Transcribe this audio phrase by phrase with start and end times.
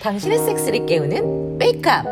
[0.00, 2.04] 당신의 섹스를 깨우는 메이크업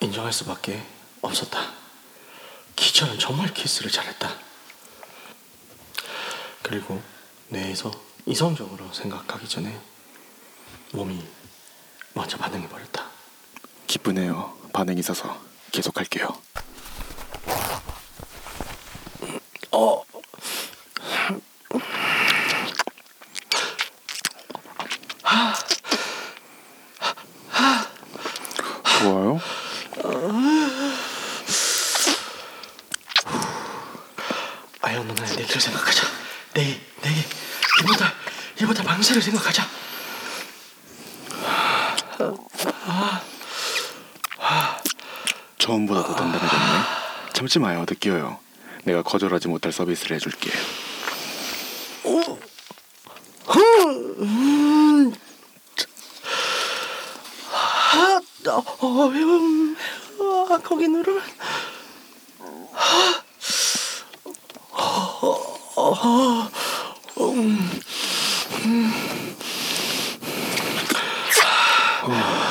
[0.00, 0.82] 인정할 수밖에
[1.22, 1.60] 없었다.
[2.74, 4.30] 기철은 정말 키스를 잘했다.
[6.62, 7.00] 그리고
[7.48, 7.90] 뇌에서
[8.26, 9.78] 이성적으로 생각하기 전에
[10.92, 11.22] 몸이
[12.14, 13.06] 먼저 반응해버렸다.
[13.86, 14.56] 기쁘네요.
[14.72, 15.40] 반응이 있어서
[15.72, 16.26] 계속할게요.
[19.72, 20.02] 어,
[29.00, 29.40] 좋아요?
[34.82, 36.06] 아유 누나 내기를 생각하자.
[36.54, 37.24] 내기, 내기.
[37.82, 38.12] 이보다
[38.62, 39.66] 이보다 방세를 생각하자.
[45.58, 46.62] 처음보다 더 단단해졌네.
[47.56, 47.86] 참지 마요.
[47.88, 48.38] 느껴요.
[48.84, 50.50] 내가 거절하지 못할 서비스를 해줄게.
[52.04, 52.08] 아,
[58.78, 59.76] 어, 음,
[60.20, 61.22] 아, 거기 누르면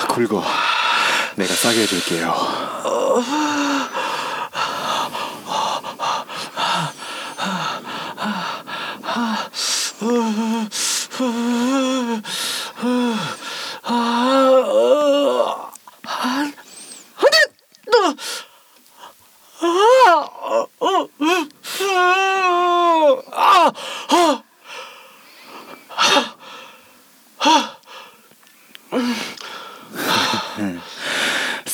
[0.09, 0.43] 굵어.
[1.35, 2.75] 내가 싸게 해줄게요.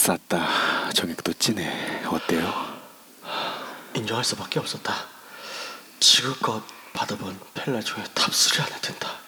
[0.02, 0.90] 쌌다.
[0.94, 2.04] 정액도 진해.
[2.08, 2.52] 어때요?
[3.94, 5.08] 인정할 수밖에 없었다.
[6.00, 9.20] 지금껏 받아본 펠라 중에 top3 안에 든다.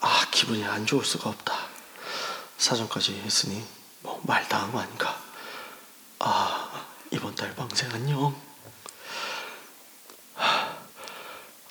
[0.00, 1.54] 아 기분이 안 좋을 수가 없다.
[2.58, 3.64] 사정까지 했으니
[4.00, 5.20] 뭐 말다한 거 아닌가.
[6.20, 8.40] 아 이번 달 방세 안녕.
[10.36, 10.76] 아,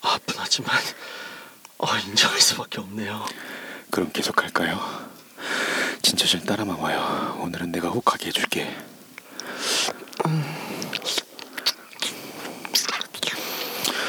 [0.02, 0.76] 아 분하지만
[1.78, 3.26] 어, 인정할 수밖에 없네요.
[3.92, 5.08] 그럼 계속할까요?
[6.02, 7.38] 진짜 좀 따라만 와요.
[7.42, 8.76] 오늘은 내가 혹하게 해줄게.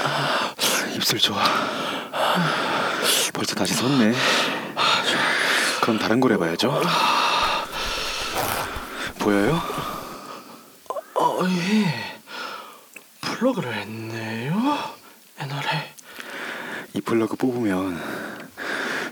[0.04, 0.54] 아,
[0.94, 1.42] 입술 좋아.
[3.32, 4.12] 벌써 다시 섰네.
[5.88, 6.82] 그럼 다른 걸 해봐야죠.
[9.20, 9.58] 보여요?
[11.14, 12.20] 어 예.
[13.22, 14.52] 플러그를 했네요.
[15.40, 15.94] 옛날에.
[16.92, 17.98] 이 플러그 뽑으면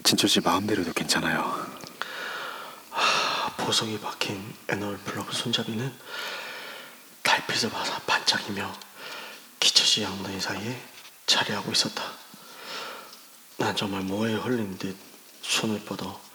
[0.04, 1.66] 진철 씨 마음대로 해도 괜찮아요.
[3.56, 4.38] 보석이 박힌
[4.68, 5.90] anal plug 손잡이는
[7.22, 8.70] 달빛을 받아 반짝이며
[9.60, 10.78] 기철씨 양다리 사이에
[11.24, 12.02] 자리하고 있었다.
[13.56, 14.94] 난 정말 뭐에 홀린 듯
[15.40, 16.25] 손을 뻗어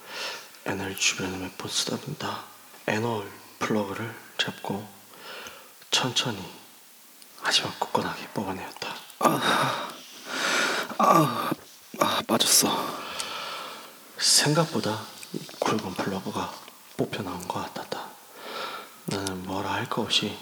[0.66, 2.44] anal 주변을 몇 번 쓰다듬다
[2.86, 4.86] anal plug를 잡고
[5.90, 6.42] 천천히
[7.40, 8.94] 하지만 굳건하게 뽑아내었다.
[10.98, 11.50] 아
[12.26, 12.68] 빠졌어.
[14.18, 15.00] 생각보다
[15.58, 16.52] 굵은 플러그가
[16.96, 18.06] 뽑혀 나온 것 같았다.
[19.06, 20.36] 나는 뭐라 할거 없이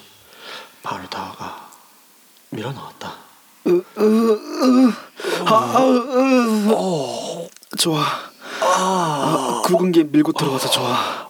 [0.83, 1.69] 바로 다가가
[2.51, 3.15] 밀어 넣었다.
[7.77, 8.30] 좋아.
[8.61, 11.29] 아, 굵은 게 밀고 들어가서 좋아.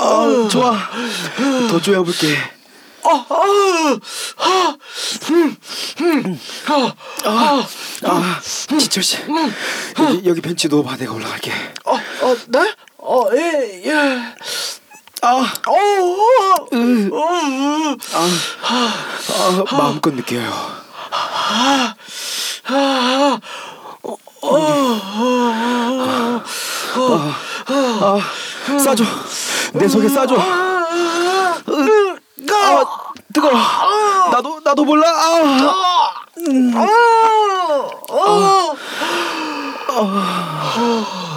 [0.00, 0.78] 아, 좋아.
[1.68, 2.36] 더 조여 볼게.
[8.04, 8.40] 아,
[8.78, 9.18] 지철 씨.
[9.98, 10.96] 여기, 여기 벤치 누워봐.
[10.96, 11.52] 내가 올라갈게.
[11.84, 12.74] 어, 어, 네?
[13.10, 13.92] 어, 예, 예.
[15.22, 15.28] 아,
[15.66, 17.96] 어, 어, 으, 어, 어.
[18.64, 20.52] 아, 마음껏 느껴요.
[21.10, 21.94] 아,
[22.70, 24.60] 어, 어,
[27.70, 28.20] 아,
[28.78, 29.04] 싸줘.
[29.72, 30.36] 내 속에 싸줘.
[30.38, 30.84] 아,
[32.52, 32.84] 아,
[33.32, 33.54] 뜨거워.
[34.32, 35.08] 나도 나도 몰라.
[35.08, 36.12] 아,
[39.88, 41.27] 어,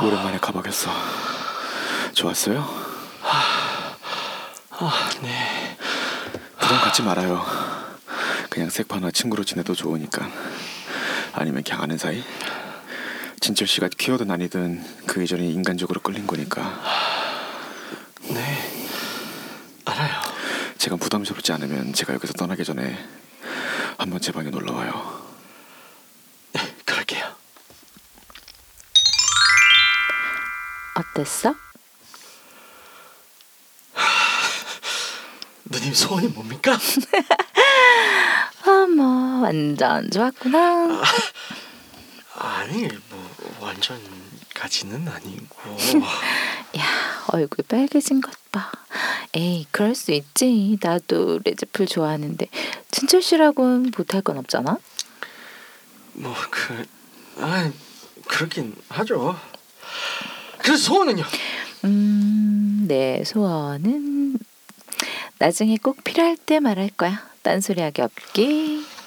[0.00, 0.90] 오랜만에 가보겠어.
[2.14, 2.64] 좋았어요?
[4.70, 5.76] 아, 네.
[6.58, 7.44] 부담 갖지 말아요.
[8.48, 10.28] 그냥 색파나 친구로 지내도 좋으니까.
[11.32, 12.22] 아니면 그냥 아는 사이.
[13.40, 16.82] 진철 씨가 퀴어든 아니든 그 이전에 인간적으로 끌린 거니까
[18.30, 18.77] 네.
[20.78, 22.96] 제가 부담스럽지 않으면 제가 여기서 떠나기 전에
[23.98, 25.28] 한번 제 방에 놀러 와요.
[26.52, 27.36] 네, 그럴게요.
[30.94, 31.54] 어땠어?
[35.64, 36.72] 누님 소원이 뭡니까?
[38.64, 41.02] 아, 뭐 완전 좋았구나.
[42.36, 45.76] 아 니, 뭐 완전까지는 아니고.
[46.78, 46.84] 야,
[47.28, 48.70] 얼굴 빨개진 것 봐.
[49.34, 50.78] 에이, 그럴 수 있지.
[50.82, 52.48] 나도 레즈풀 좋아하는데
[52.90, 54.78] 진철 씨라고는 못할 건 없잖아.
[56.14, 56.86] 뭐 그,
[57.36, 57.70] 아,
[58.26, 59.38] 그렇긴 하죠.
[60.58, 61.22] 그래서 소원은요?
[61.84, 64.38] 음, 내 소원은
[65.38, 67.28] 나중에 꼭 필요할 때 말할 거야.
[67.42, 68.97] 딴소리하기 없기.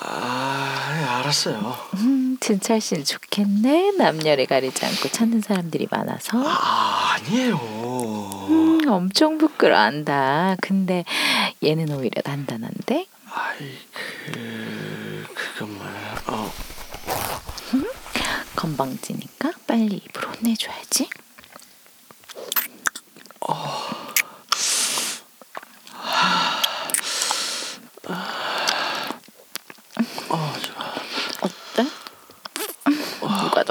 [0.00, 1.76] 아, 알았어요.
[1.94, 3.92] 음, 진철 씨는 좋겠네.
[3.92, 6.42] 남녀를 가리지 않고 찾는 사람들이 많아서.
[6.44, 7.56] 아, 아니에요.
[8.48, 10.56] 음, 엄청 부끄러워한다.
[10.62, 11.04] 근데
[11.62, 13.06] 얘는 오히려 단단한데?
[13.34, 13.78] 아이,
[14.32, 16.22] 그, 그건 뭐야?
[16.26, 16.52] 어,
[18.56, 21.08] 건방지니까 빨리 입으로 혼내줘야지.
[30.28, 30.94] 어, 좋아.
[31.42, 31.88] 어때?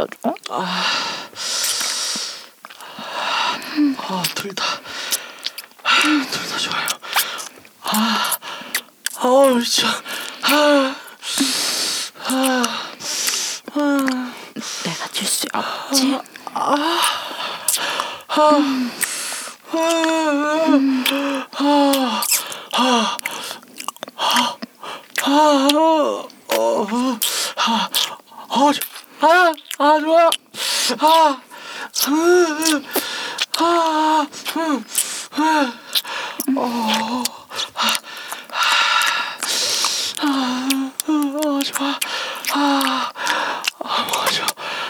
[0.01, 0.33] 누가 더 줘?
[4.07, 4.63] 아, 둘 다,
[5.83, 5.91] 아,
[6.31, 6.87] 둘다 좋아요.
[7.83, 8.37] 아,
[9.17, 10.95] 아우, 저, 아,
[12.25, 12.63] 아,
[13.73, 14.33] 아.
[14.83, 16.19] 내가 줄 수 없지.
[16.53, 17.01] 아,
[17.67, 17.81] 저-
[18.27, 18.31] 아, 아,
[29.21, 29.53] 좋아.
[30.99, 31.41] 아,
[32.07, 32.85] 음,
[33.59, 34.27] 아,
[34.57, 34.85] 음,
[35.37, 36.57] 음.
[36.57, 37.23] 어,
[37.75, 37.83] 아,
[40.23, 41.99] 아, 어, 좋아.
[42.53, 43.11] 아,
[43.83, 44.47] 아, 뭐가 좋아.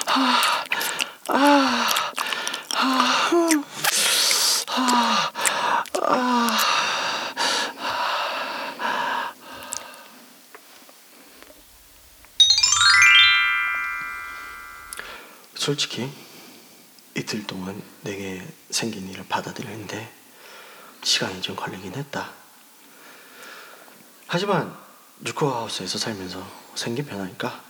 [0.07, 0.63] 아,
[1.27, 1.85] 아, 아, 음.
[2.73, 3.20] 아,
[15.61, 16.11] 솔직히
[17.13, 20.11] 이틀 동안 내게 생긴 일을 받아들였는데
[21.03, 22.33] 시간이 좀 걸리긴 했다.
[24.25, 24.75] 하지만
[25.19, 27.63] 뉴코하우스에서 살면서 생긴 변화니까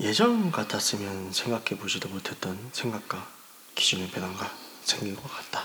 [0.00, 3.26] 예전 같았으면 생각해 보지도 못했던 생각과
[3.74, 5.64] 기준의 변화가 생긴 것 같다.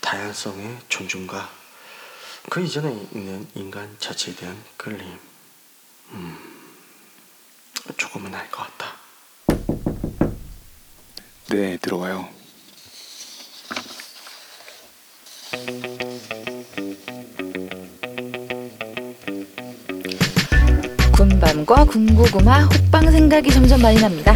[0.00, 1.50] 다양성의 존중과
[2.48, 5.18] 그 이전에 있는 인간 자체에 대한 끌림,
[6.12, 6.72] 음,
[7.98, 9.03] 조금은 알 것 같다.
[11.50, 12.26] 네, 들어와요.
[21.12, 24.34] 군밤과 군고구마, 호빵 생각이 점점 많이 납니다.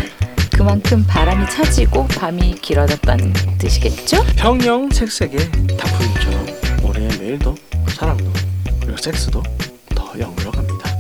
[0.57, 4.25] 그만큼 바람이 차지고 밤이 길어졌다는 뜻이겠죠?
[4.37, 5.39] 평영 색색의
[5.79, 6.47] 다프님처럼
[6.83, 7.55] 올해 내일도
[7.89, 8.33] 사랑도
[8.81, 9.43] 그리고 섹스도
[9.95, 10.91] 더 영으로 갑니다.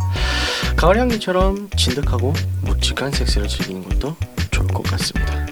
[0.76, 2.32] 가을 향기처럼 진득하고
[2.62, 4.16] 묵직한 섹스를 즐기는 것도
[4.52, 5.47] 좋을 것 같습니다.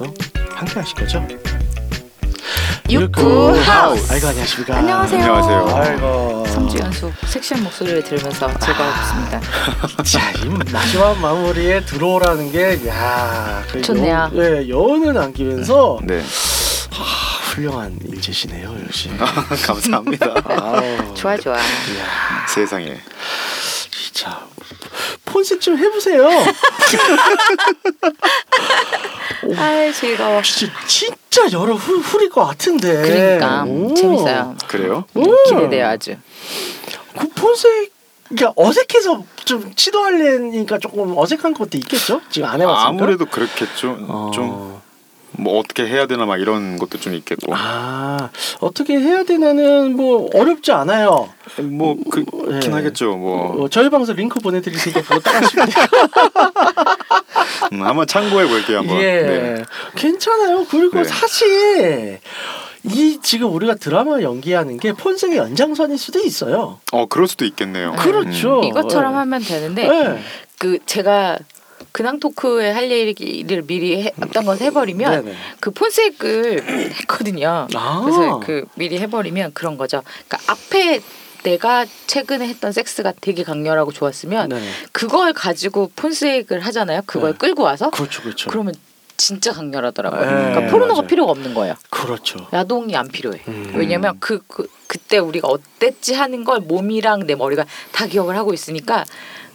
[0.00, 0.14] 여러분들도
[0.54, 1.26] 함께 하실 거죠?
[2.88, 4.12] 육구 하우스.
[4.12, 4.76] 아이고 안녕하십니까?
[4.78, 5.20] 안녕하세요.
[5.20, 5.76] 안녕하세요.
[5.76, 9.40] 아이고 성주연수 섹시한 목소리를 들으면서 즐거웠습니다.
[10.02, 14.30] 자, 이 마지막 마무리에 들어오라는 게, 야, 그 좋네요.
[14.34, 17.04] 여, 예, 여운을 남기면서 네, 아,
[17.54, 19.10] 훌륭한 일제시네요, 역시.
[19.64, 20.34] 감사합니다.
[20.48, 20.82] 아우,
[21.14, 21.54] 좋아 좋아.
[21.56, 22.98] 이야, 세상에.
[23.92, 24.40] 진짜
[25.30, 26.28] 폰색 좀 해보세요.
[29.56, 30.42] 아 즐거워.
[30.42, 33.02] 진짜 진짜 여러 후, 후릴 것 같은데.
[33.02, 33.94] 그러니까 오.
[33.94, 34.56] 재밌어요.
[34.66, 35.04] 그래요?
[35.16, 36.16] 음, 기대돼요 아주.
[37.18, 37.92] 그 폰색.
[38.28, 42.20] 그러니까 어색해서 좀 시도하려니까 조금 어색한 것도 있겠죠?
[42.30, 42.88] 지금 안 해봤으니까.
[42.88, 43.96] 아무래도 그렇겠죠.
[44.08, 44.30] 어.
[44.32, 44.80] 좀
[45.32, 47.54] 뭐 어떻게 해야 되나 막 이런 것도 좀 있겠고.
[47.54, 51.28] 아 어떻게 해야 되나는 뭐 어렵지 않아요.
[51.62, 52.70] 뭐 그긴 예.
[52.70, 53.16] 하겠죠.
[53.16, 55.84] 뭐 어, 저희 방송 링크 보내드릴 테니까 그거 따라하시면 돼요.
[57.72, 58.78] 음, 한번 참고해 볼게요.
[58.78, 59.00] 한번.
[59.00, 59.64] 예, 네.
[59.96, 60.66] 괜찮아요.
[60.68, 61.04] 그리고 네.
[61.04, 62.20] 사실
[62.84, 66.80] 이 지금 우리가 드라마 연기하는 게 폰색의 연장선일 수도 있어요.
[66.92, 67.92] 어 그럴 수도 있겠네요.
[67.98, 68.62] 그렇죠.
[68.64, 69.16] 이것처럼 예.
[69.16, 70.22] 하면 되는데 네.
[70.58, 71.38] 그 제가
[71.92, 75.36] 근황 토크에 할 얘기를 미리 해, 어떤 걸 해버리면 네네.
[75.60, 76.62] 그 폰색을
[77.00, 77.66] 했거든요.
[77.74, 78.00] 아.
[78.04, 80.02] 그래서 그 미리 해버리면 그런 거죠.
[80.26, 81.00] 그러니까 앞에
[81.42, 84.60] 내가 최근에 했던 섹스가 되게 강렬하고 좋았으면 네.
[84.92, 87.02] 그걸 가지고 폰스액을 하잖아요.
[87.06, 87.38] 그걸 네.
[87.38, 88.50] 끌고 와서 그렇죠, 그렇죠.
[88.50, 88.74] 그러면
[89.16, 90.20] 진짜 강렬하더라고요.
[90.20, 91.06] 네, 그러니까 포르노가 맞아요.
[91.06, 91.74] 필요가 없는 거예요.
[91.90, 92.46] 그렇죠.
[92.52, 93.42] 야동이 안 필요해.
[93.48, 93.72] 음.
[93.74, 99.04] 왜냐면 그, 그 그때 우리가 어땠지 하는 걸 몸이랑 내 머리가 다 기억을 하고 있으니까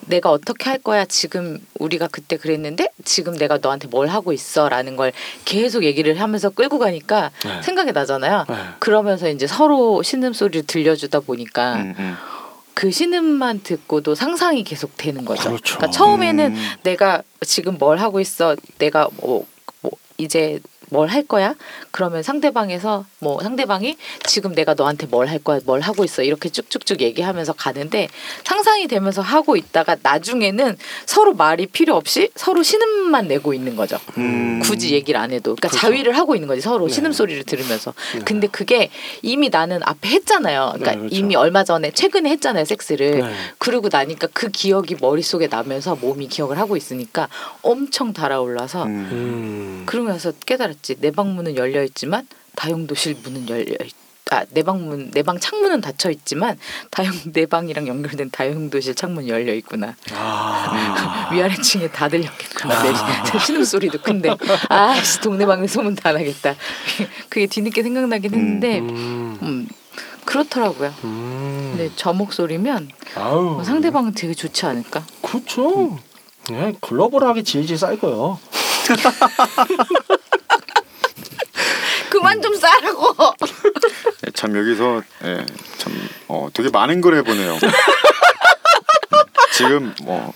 [0.07, 5.11] 내가 어떻게 할 거야 지금 우리가 그때 그랬는데 지금 내가 너한테 뭘 하고 있어라는 걸
[5.45, 7.61] 계속 얘기를 하면서 끌고 가니까 네.
[7.61, 8.45] 생각이 나잖아요.
[8.47, 8.55] 네.
[8.79, 12.15] 그러면서 이제 서로 신음 소리를 들려주다 보니까 음, 음.
[12.73, 15.49] 그 신음만 듣고도 상상이 계속 되는 거죠.
[15.49, 15.75] 그렇죠.
[15.75, 16.65] 러니까 처음에는 음.
[16.83, 19.45] 내가 지금 뭘 하고 있어, 내가 뭐,
[19.81, 20.59] 뭐 이제
[20.89, 21.55] 뭘 할 거야?
[21.91, 27.01] 그러면 상대방에서 뭐 상대방이 지금 내가 너한테 뭘 할 거야, 뭘 하고 있어 이렇게 쭉쭉쭉
[27.01, 28.07] 얘기하면서 가는데
[28.43, 33.97] 상상이 되면서 하고 있다가 나중에는 서로 말이 필요 없이 서로 신음만 내고 있는 거죠.
[34.17, 34.59] 음.
[34.63, 35.87] 굳이 얘기를 안 해도 그러니까 그렇죠.
[35.87, 36.93] 자위를 하고 있는 거지 서로 네.
[36.93, 38.21] 신음 소리를 들으면서 네.
[38.25, 38.89] 근데 그게
[39.21, 41.15] 이미 나는 앞에 했잖아요 그러니까 네, 그렇죠.
[41.15, 43.33] 이미 얼마 전에 최근에 했잖아요 섹스를 네.
[43.57, 47.27] 그러고 나니까 그 기억이 머릿속에 나면서 몸이 기억을 하고 있으니까
[47.61, 49.09] 엄청 달아올라서 음.
[49.11, 49.83] 음.
[49.85, 53.93] 그러면서 깨달았 지 내 방 문은 열려 있지만 다용도실 문은 열려 있.
[54.31, 56.57] 아, 내 방문, 내 방 창문은 닫혀 있지만
[56.89, 59.95] 다용 내 방이랑 연결된 다용도실 창문 열려 있구나.
[60.13, 61.29] 아.
[61.31, 62.81] 위아래층에 다 들렸겠구나.
[62.83, 62.91] 내,
[63.31, 64.29] 내 신음 소리도 근데
[64.69, 66.55] 아씨 동네 방네 소문 다 나겠다.
[67.29, 69.67] 그게 뒤늦게 생각나긴 했는데 음, 음.
[70.25, 70.91] 그렇더라고요.
[71.03, 71.73] 음.
[71.77, 72.89] 근데 저 목소리면.
[73.15, 75.05] 뭐 상대방은 되게 좋지 않을까?
[75.21, 75.99] 그렇죠.
[76.49, 78.39] 네, 글로벌하게 질질 쌓이고요.
[82.25, 83.13] 그만 좀 싸라고.
[84.23, 85.45] 네, 참 여기서 예,
[85.77, 85.93] 참
[86.27, 87.57] 어, 되게 많은 걸 해보네요.
[89.53, 90.33] 지금 뭐,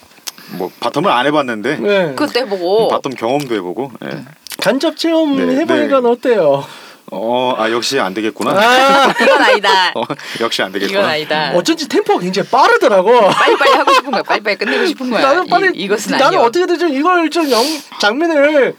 [0.52, 2.14] 뭐 bottom을 안 해봤는데 네.
[2.16, 4.24] 그때 보고 bottom 경험도 해보고 예.
[4.62, 6.08] 간접 체험 네, 해보니까 네.
[6.08, 6.64] 어때요?
[7.12, 8.52] 어, 아 역시 안 되겠구나.
[8.52, 9.92] 아, 이건 아니다.
[9.98, 10.04] 어,
[10.42, 11.08] 역시 안 이건 되겠구나.
[11.10, 11.52] 아니다.
[11.56, 13.20] 어쩐지 템포가 굉장히 빠르더라고.
[13.30, 14.22] 빨리빨리 하고 싶은 거야.
[14.22, 15.22] 빨리빨리 끝내고 싶은 거야.
[15.24, 16.42] 나는 빨리 이, 이것은 나는 아니야.
[16.42, 17.64] 어떻게든 좀 이걸 좀 영,
[18.00, 18.76] 장면을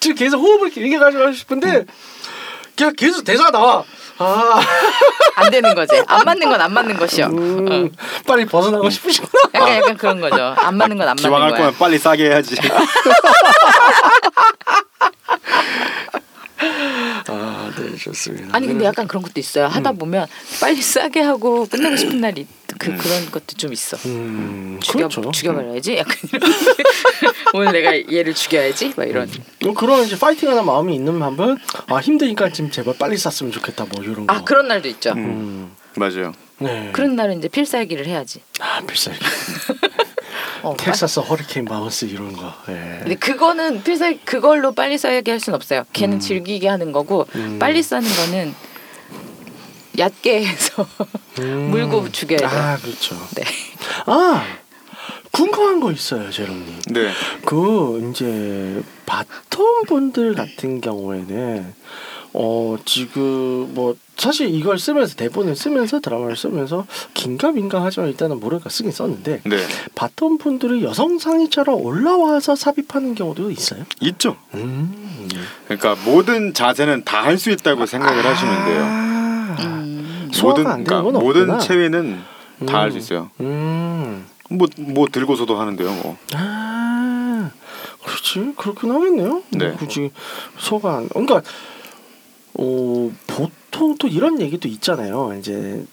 [0.00, 1.84] 지금 계속 호흡을 길게 가지고 하고 싶은데
[2.76, 3.84] 그냥 계속 대사가 나와.
[4.18, 4.60] 아,
[5.36, 6.00] 안 되는 거지.
[6.06, 7.26] 안 맞는 건 안 맞는 것이요.
[7.26, 7.88] 음, 어.
[8.26, 9.30] 빨리 벗어나고 싶으시구나.
[9.54, 10.54] 약간 약간 그런 거죠.
[10.56, 11.58] 안 맞는 건 안 맞는 기왕 할 거야.
[11.60, 12.54] 거면 빨리 싸게 해야지.
[17.28, 18.48] 아, 네, 좋습니다.
[18.52, 19.66] 아니 근데 약간 그런 것도 있어요.
[19.66, 19.98] 하다 음.
[19.98, 20.26] 보면
[20.60, 22.46] 빨리 싸게 하고 끝내고 싶은 날이
[22.78, 23.96] 그 그런 것도 좀 있어.
[24.06, 25.30] 음, 죽여 그렇죠.
[25.30, 25.96] 죽여버려야지.
[25.96, 26.52] 약간 이런.
[27.54, 28.94] 오늘 내가 얘를 죽여야지.
[28.96, 29.30] 막 이런.
[29.62, 34.02] 뭐 그런 이제 파이팅하는 마음이 있는 반면 아 힘드니까 지금 제발 빨리 쌌으면 좋겠다 뭐
[34.02, 34.34] 이런 거.
[34.34, 35.12] 아 그런 날도 있죠.
[35.12, 36.32] 음, 맞아요.
[36.58, 36.90] 네.
[36.92, 38.40] 그런 날은 이제 필살기를 해야지.
[38.60, 39.20] 아 필살기.
[40.64, 42.52] 어, Texas hurricane bounce 이런 거.
[42.68, 42.98] 예.
[43.00, 45.84] 근데 그거는 필살 그걸로 빨리 싸게 할 수는 없어요.
[45.92, 46.20] 걔는 음.
[46.20, 47.58] 즐기게 하는 거고 음.
[47.58, 48.54] 빨리 싸는 거는
[49.98, 50.86] 얕게 해서
[51.40, 51.68] 음.
[51.70, 52.48] 물고 죽여야 돼요.
[52.50, 53.16] 아 그렇죠.
[53.36, 53.44] 네.
[54.06, 54.44] 아
[55.30, 56.80] 궁금한 거 있어요, 제롬님.
[56.92, 57.10] 네.
[57.44, 61.74] 그 이제 bottom 분들 같은 경우에는
[62.36, 68.70] 어 지금 뭐 사실 이걸 쓰면서 대본을 쓰면서 드라마를 쓰면서 긴가 민가 하지만 일단은 모르니까
[68.70, 69.56] 쓰긴 썼는데 네.
[69.94, 73.84] bottom 분들이 여성 상위처럼 올라와서 삽입하는 경우도 있어요.
[74.00, 74.36] 있죠.
[74.54, 75.28] 음.
[75.66, 78.82] 그러니까 모든 자세는 다 할 수 있다고 생각을 하시면 돼요.
[78.82, 79.56] 아.
[79.60, 80.30] 음.
[80.42, 81.58] 모든 그러니까 모든.
[81.60, 82.20] 체위는
[82.66, 82.98] 다할수 음.
[82.98, 83.30] 있어요.
[83.40, 84.26] 음.
[84.50, 85.90] 뭐뭐 들고서도 하는데요.
[86.02, 86.16] 뭐.
[86.34, 87.50] 아,
[88.04, 89.42] 그렇지 그렇긴 하겠네요.
[89.50, 89.68] 네.
[89.68, 90.10] 뭐 굳이
[90.58, 91.42] 소가 안, 그러니까
[92.58, 95.34] 어 보통 또 이런 얘기도 있잖아요.
[95.38, 95.84] 이제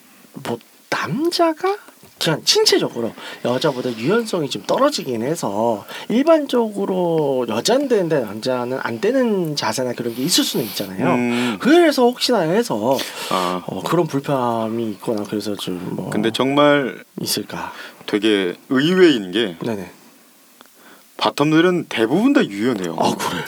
[0.47, 0.57] 뭐
[0.89, 1.77] 남자가
[2.23, 3.11] 그냥 신체적으로
[3.43, 10.43] 여자보다 유연성이 좀 떨어지긴 해서 일반적으로 여자는 되는데 남자는 안 되는 자세나 그런 게 있을
[10.43, 11.15] 수는 있잖아요.
[11.15, 12.95] 음, 그래서 혹시나 해서
[13.31, 17.71] 아 어, 그런 불편함이 있거나 그래서 좀 뭐 근데 정말 있을까?
[18.05, 19.89] 되게 의외인 게 네네.
[21.21, 22.95] 바텀들은 대부분 다 유연해요.
[22.99, 23.43] 아 그래요?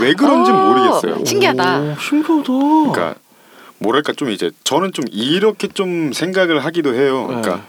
[0.00, 0.54] 왜, 왜 그런지 어.
[0.54, 1.24] 모르겠어요.
[1.24, 1.80] 신기하다.
[1.80, 2.42] 오, 신기하다.
[2.92, 3.14] 그러니까
[3.78, 7.26] 뭐랄까 좀 이제 저는 좀 이렇게 좀 생각을 하기도 해요.
[7.26, 7.64] 그러니까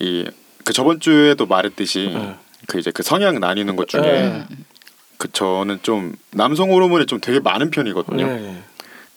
[0.00, 0.26] 이
[0.62, 2.36] 그 저번 주에도 말했듯이 네.
[2.68, 4.46] 그 이제 그 성향 나뉘는 것 중에 네.
[5.16, 8.26] 그 저는 좀 남성 호르몬이 좀 되게 많은 편이거든요.
[8.26, 8.62] 네.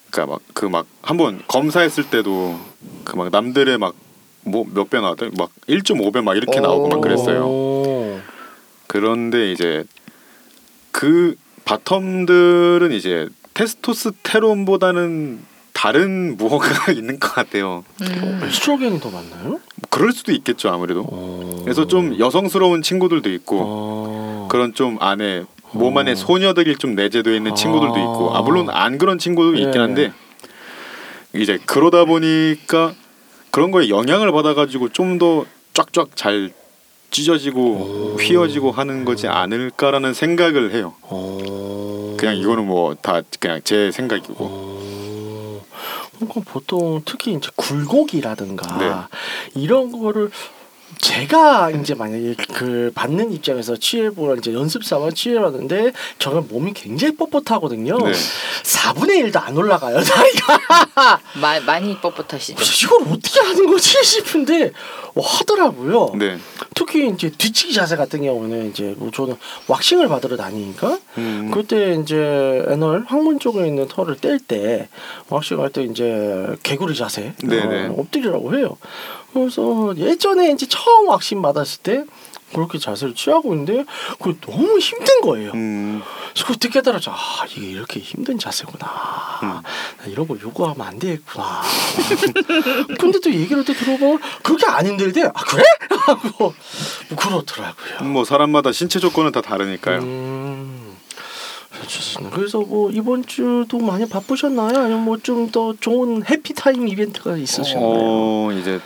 [0.09, 2.57] 그러니까 막 그 막 한번 검사했을 때도
[3.03, 3.93] 그 막 남들의 막
[4.45, 7.43] 뭐 몇 배 나왔더 막 1.5배 막 이렇게 나오고 막 그랬어요.
[8.93, 8.99] 오.
[8.99, 9.83] 그런데 이제
[10.91, 11.35] 그
[11.65, 15.39] 바텀들은 이제 테스토스테론보다는
[15.73, 17.83] 다른 무언가가 있는 것 같아요.
[18.01, 18.41] 음.
[18.43, 19.49] 에스트로겐이 더 많나요?
[19.49, 19.59] 뭐
[19.89, 21.05] 그럴 수도 있겠죠 아무래도.
[21.09, 21.61] 어.
[21.63, 24.47] 그래서 좀 여성스러운 친구들도 있고 어.
[24.51, 26.15] 그런 좀 안에 몸 안에 어.
[26.15, 28.39] 소녀들이 좀 내재되어 있는 친구들도 있고 아.
[28.39, 29.79] 아 물론 안 그런 친구도 있긴 네.
[29.79, 30.13] 한데
[31.33, 32.93] 이제 그러다 보니까
[33.49, 36.51] 그런 거에 영향을 받아가지고 좀 더 쫙쫙 잘
[37.13, 38.17] 찢어지고 오.
[38.19, 40.95] 휘어지고 하는 거지 않을까라는 생각을 해요.
[41.03, 42.15] 어...
[42.17, 45.61] 그냥 이거는 뭐 다 그냥 제 생각이고.
[46.45, 49.61] 보통 특히 이제 굴곡이라든가 네.
[49.61, 50.31] 이런 거를
[50.99, 58.03] 제가 이제 만약에 그 받는 입장에서 취해보라 이제 연습사만 취해봤는데 저는 몸이 굉장히 뻣뻣하거든요.
[58.05, 58.11] 네.
[58.63, 61.19] 4분의 1도 안 올라가요 나이가.
[61.39, 62.85] 마, 많이 뻣뻣하시죠.
[62.85, 64.71] 이걸 어떻게 하는 거지 싶은데
[65.15, 66.13] 와, 하더라고요.
[66.17, 66.37] 네.
[66.75, 69.35] 특히 이제 뒤치기 자세 같은 경우는 이제 뭐 저는
[69.67, 71.51] 왁싱을 받으러 다니니까 음.
[71.53, 74.89] 그때 이제 애널 항문 쪽에 있는 털을 뗄 때
[75.29, 77.87] 왁싱 할 때 이제 개구리 자세 네네.
[77.87, 78.77] 어, 엎드리라고 해요.
[79.33, 82.05] 그래서 예전에 이제 처음 왁싱 받았을 때
[82.53, 83.83] 그렇게 자세를 취하고 있는데
[84.21, 85.51] 그 너무 힘든 거예요.
[85.55, 86.03] 음.
[86.33, 87.09] 그래서 그때 깨달았죠.
[87.11, 87.17] 아
[87.49, 88.85] 이게 이렇게 힘든 자세구나.
[89.41, 89.47] 음.
[89.97, 91.61] 나 이런 거 요구하면 안 되겠구나.
[92.99, 95.23] 근데 또 얘기를 또 들어보면 그렇게 안 힘들대.
[95.23, 95.63] 아 그래?
[96.05, 96.53] 하고
[97.09, 98.09] 뭐 그렇더라고요.
[98.11, 99.99] 뭐 사람마다 신체 조건은 다 다르니까요.
[100.01, 100.95] 음.
[102.33, 104.77] 그래서 뭐 이번 주도 많이 바쁘셨나요?
[104.79, 107.81] 아니면 뭐 좀 더 좋은 해피 타임 이벤트가 있으셨나요?
[107.83, 108.79] 어 이제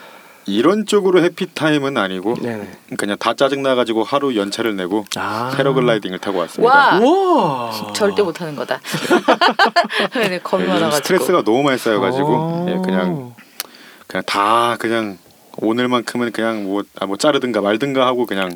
[0.48, 2.70] 이런 쪽으로 해피타임은 아니고 네네.
[2.98, 5.54] 그냥 다 짜증 나가지고 하루 연차를 내고 아.
[5.56, 7.00] 패러글라이딩을 타고 왔습니다.
[7.00, 7.92] 와.
[7.94, 8.80] 절대 못하는 거다.
[10.16, 10.96] 네, 겁이 요즘 많아가지고.
[11.04, 12.66] 스트레스가 너무 많이 쌓여가지고 어.
[12.70, 13.36] 예, 그냥
[14.08, 15.18] 그냥 다 그냥
[15.60, 18.54] 오늘만큼은 그냥 뭐, 아, 뭐 자르든가 말든가 하고 그냥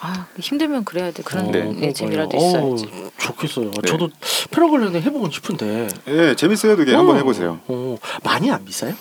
[0.00, 1.22] 아, 힘들면 그래야 돼.
[1.22, 1.74] 그런 네.
[1.80, 3.10] 예, 재미라도 있어야지.
[3.18, 3.70] 좋겠어요.
[3.70, 3.88] 네.
[3.88, 4.10] 저도
[4.50, 5.88] 패러글라이딩 해보고 싶은데.
[6.08, 7.60] 예 재밌어요 되게 한번 어, 해보세요.
[7.66, 8.94] 어, 많이 안 비싸요?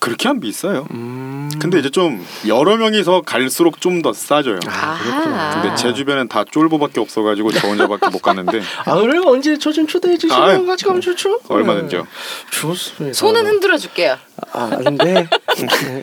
[0.00, 0.86] 그렇게 안 비싸요.
[0.92, 1.37] 음.
[1.60, 4.58] 근데 이제 좀 여러 명이서 갈수록 좀 더 싸져요.
[4.68, 4.98] 아.
[5.02, 5.60] 그렇구나.
[5.62, 9.22] 근데 제 주변엔 다 쫄보밖에 없어가지고 저 혼자밖에 못 갔는데 아 그래요?
[9.26, 11.40] 언제 저 좀 초대해 주시면 아유, 같이 가면 좋죠?
[11.48, 12.02] 얼마든지요.
[12.02, 12.08] 네.
[12.50, 13.14] 좋습니다.
[13.14, 14.16] 손은 흔들어 줄게요.
[14.52, 14.70] 아,
[15.04, 15.28] 네.
[15.84, 16.02] 네.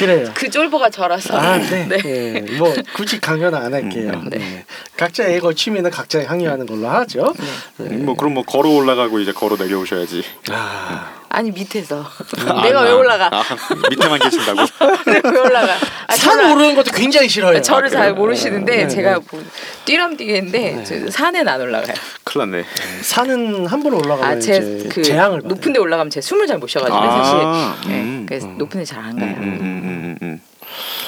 [0.00, 0.30] 그래요.
[0.34, 1.36] 그 쫄보가 저라서.
[1.36, 1.86] 아, 네.
[1.88, 2.40] 네.
[2.58, 4.12] 뭐 굳이 강요는 안 할게요.
[4.14, 4.64] 음, 네.
[4.96, 7.34] 각자의 거 취미는 각자 항의하는 걸로 하죠.
[7.76, 7.96] 네.
[7.98, 10.22] 뭐 그럼 뭐 걸어 올라가고 이제 걸어 내려오셔야지.
[10.50, 12.00] 아, 아니 밑에서.
[12.48, 13.28] 아, 내가 왜 아, 올라가?
[13.30, 13.42] 아,
[13.90, 14.60] 밑에만 계신다고?
[15.06, 15.74] 내가 왜 올라가?
[16.06, 17.60] 아, 산 저를- 오르는 것도 굉장히 싫어요.
[17.60, 18.14] 저를 아, 잘?
[18.14, 19.24] 모르시는데 네, 제가 네.
[19.30, 19.42] 뭐
[19.84, 20.84] 뛰람 뛰겠는데 네.
[20.84, 21.94] 저 산엔 안 올라가요.
[22.24, 22.64] 큰일 났네.
[23.02, 25.42] 산은 한번 올라가면 아, 이제 제그 재앙을.
[25.44, 27.90] 높은 데 올라가면 제 숨을 잘 못 쉬어가지고 아, 사실.
[27.90, 28.26] 네, 음.
[28.28, 28.58] 그래서 음.
[28.58, 29.28] 높은 데 잘안 음, 가요.
[29.28, 29.89] 음, 음, 음, 음.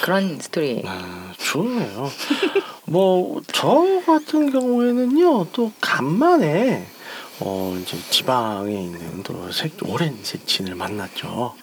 [0.02, 0.82] 그런 스토리.
[0.84, 2.10] 아, 좋네요.
[2.86, 6.86] 뭐 저 같은 경우에는요 또 간만에
[7.40, 11.54] 어 이제 지방에 있는 또 색, 오랜 색친을 만났죠.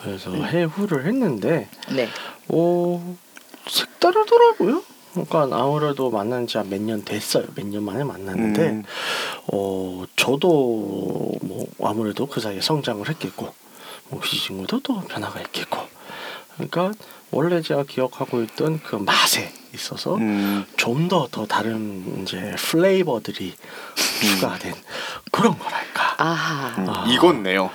[0.00, 2.08] 그래서 해후를 했는데 네.
[2.48, 3.16] 어
[3.68, 4.82] 색다르더라고요.
[5.12, 7.46] 그러니까 아무래도 만난 지 한 몇 년 됐어요.
[7.56, 8.84] 몇 년 만에 만났는데 음.
[9.52, 13.52] 어 저도 뭐 아무래도 그 사이에 성장을 했겠고
[14.10, 15.80] 뭐이 친구도 또 변화가 있겠고
[16.54, 16.92] 그러니까
[17.30, 20.64] 원래 제가 기억하고 있던 그 맛에 있어서 음.
[20.76, 23.54] 좀더더 다른 이제 플레이버들이
[24.20, 24.74] 추가된
[25.30, 26.14] 그런 거랄까.
[26.16, 26.68] 아하.
[26.78, 27.04] 음, 아.
[27.08, 27.70] 익었네요.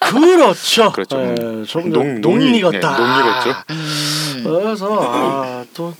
[0.00, 0.92] 그렇죠.
[0.92, 1.20] 그렇죠.
[1.20, 1.64] 예, 음.
[1.66, 2.96] 좀 농- 농, 농이- 익었다.
[2.96, 3.54] 네, 농 익었죠.
[4.40, 4.44] 음.
[4.44, 5.94] 그래서 아, 또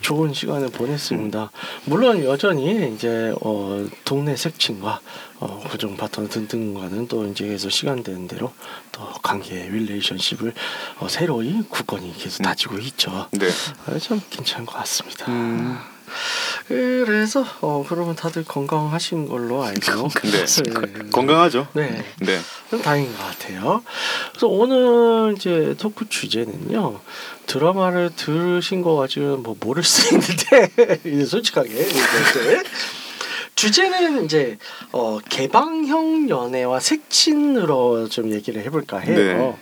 [0.00, 1.50] 좋은 시간을 보냈습니다.
[1.84, 5.00] 물론 여전히 이제 어, 동네 색친과
[5.40, 8.52] 어, 고정 파트너 등등과는 또 이제 계속 시간 되는 대로
[8.92, 10.52] 또 관계 relationship을
[11.00, 12.44] 어, 새로이 굳건히 계속 음.
[12.44, 13.28] 다지고 있죠.
[13.32, 13.48] 네.
[13.86, 15.30] 아, 참 괜찮은 것 같습니다.
[15.30, 15.78] 음.
[16.68, 21.10] 그래서 어, 그러면 다들 건강하신 걸로 알고 근데 네.
[21.12, 21.68] 건강하죠.
[21.74, 22.04] 네.
[22.20, 22.38] 네.
[22.70, 23.82] 좀 다행인 것 같아요.
[24.30, 27.00] 그래서 오늘 이제 talk 주제는요
[27.46, 32.62] 드라마를 들으신 거 가지고 뭐 모를 수 있는데 솔직하게 이제
[33.54, 34.58] 주제는 이제
[34.92, 39.16] 어, 개방형 연애와 색친으로 좀 얘기를 해볼까 해요.
[39.16, 39.56] 네.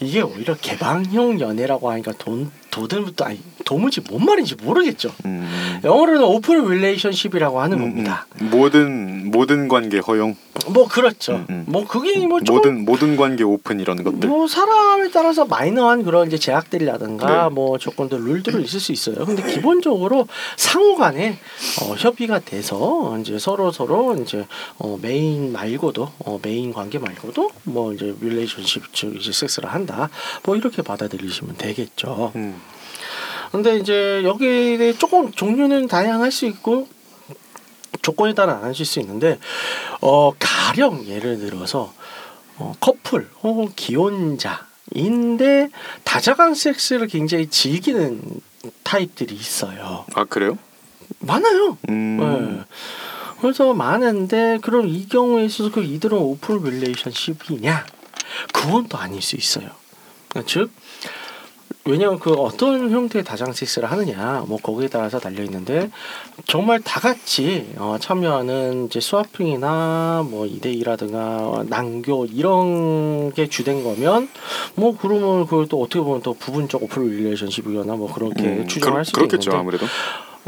[0.00, 5.12] 이게 오히려 개방형 연애라고 하니까 돈 도들부터 아니 도무지 뭔 말인지 모르겠죠.
[5.26, 5.80] 음.
[5.84, 8.26] 영어로는 open relationship이라고 하는 겁니다.
[8.40, 8.50] 음, 음.
[8.50, 10.36] 모든 모든 관계 허용,
[10.68, 11.34] 뭐 그렇죠.
[11.34, 11.64] 음, 음.
[11.68, 14.28] 뭐 그게 뭐 모든 모든 관계 오픈 이런 것들.
[14.28, 17.54] 뭐 사람에 따라서 마이너한 그런 이제 제약들이라든가 네.
[17.54, 19.24] 뭐 조건들 룰들은 있을 수 있어요.
[19.24, 21.38] 근데 기본적으로 상호간에
[21.82, 24.46] 어, 협의가 돼서 이제 서로 서로 이제
[24.78, 30.10] 어, 메인 말고도 어, 메인 관계 말고도 뭐 이제 relationship 즉 이제 섹스를 한다.
[30.44, 32.32] 뭐 이렇게 받아들이시면 되겠죠.
[32.34, 32.60] 음.
[33.54, 36.88] 근데 이제 여기에 조금 종류는 다양할 수 있고
[38.02, 39.38] 조건에 따라 나눠질 수 있는데
[40.00, 41.94] 어 가령 예를 들어서
[42.56, 45.68] 어, 커플 혹은 기혼자인데
[46.02, 48.22] 다자간 섹스를 굉장히 즐기는
[48.82, 50.04] 타입들이 있어요.
[50.14, 50.58] 아 그래요?
[51.20, 51.78] 많아요.
[51.90, 52.16] 음.
[52.18, 52.74] 네.
[53.40, 57.86] 그래서 많은데 그럼 이 경우에 있어서 그 이들은 open relationship이냐?
[58.52, 59.68] 그건 또 아닐 수 있어요.
[60.44, 60.72] 즉
[61.86, 65.90] 왜냐하면 그 어떤 형태의 다자 섹스를 하느냐 뭐 거기에 따라서 달려 있는데
[66.46, 74.28] 정말 다 같이 어, 참여하는 이제 스와핑이나 뭐 이대일이라든가 난교 이런 게 주된 거면
[74.76, 79.20] 뭐 그러면 그걸 또 어떻게 보면 또 부분적 오픈 릴레이션십이거나 뭐 그렇게 음, 추정할 수도
[79.20, 79.86] 그렇겠죠 있는데 아무래도.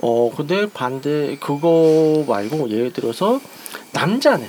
[0.03, 3.41] 어 근데 반대 그거 말고 예를 들어서
[3.93, 4.47] 남자는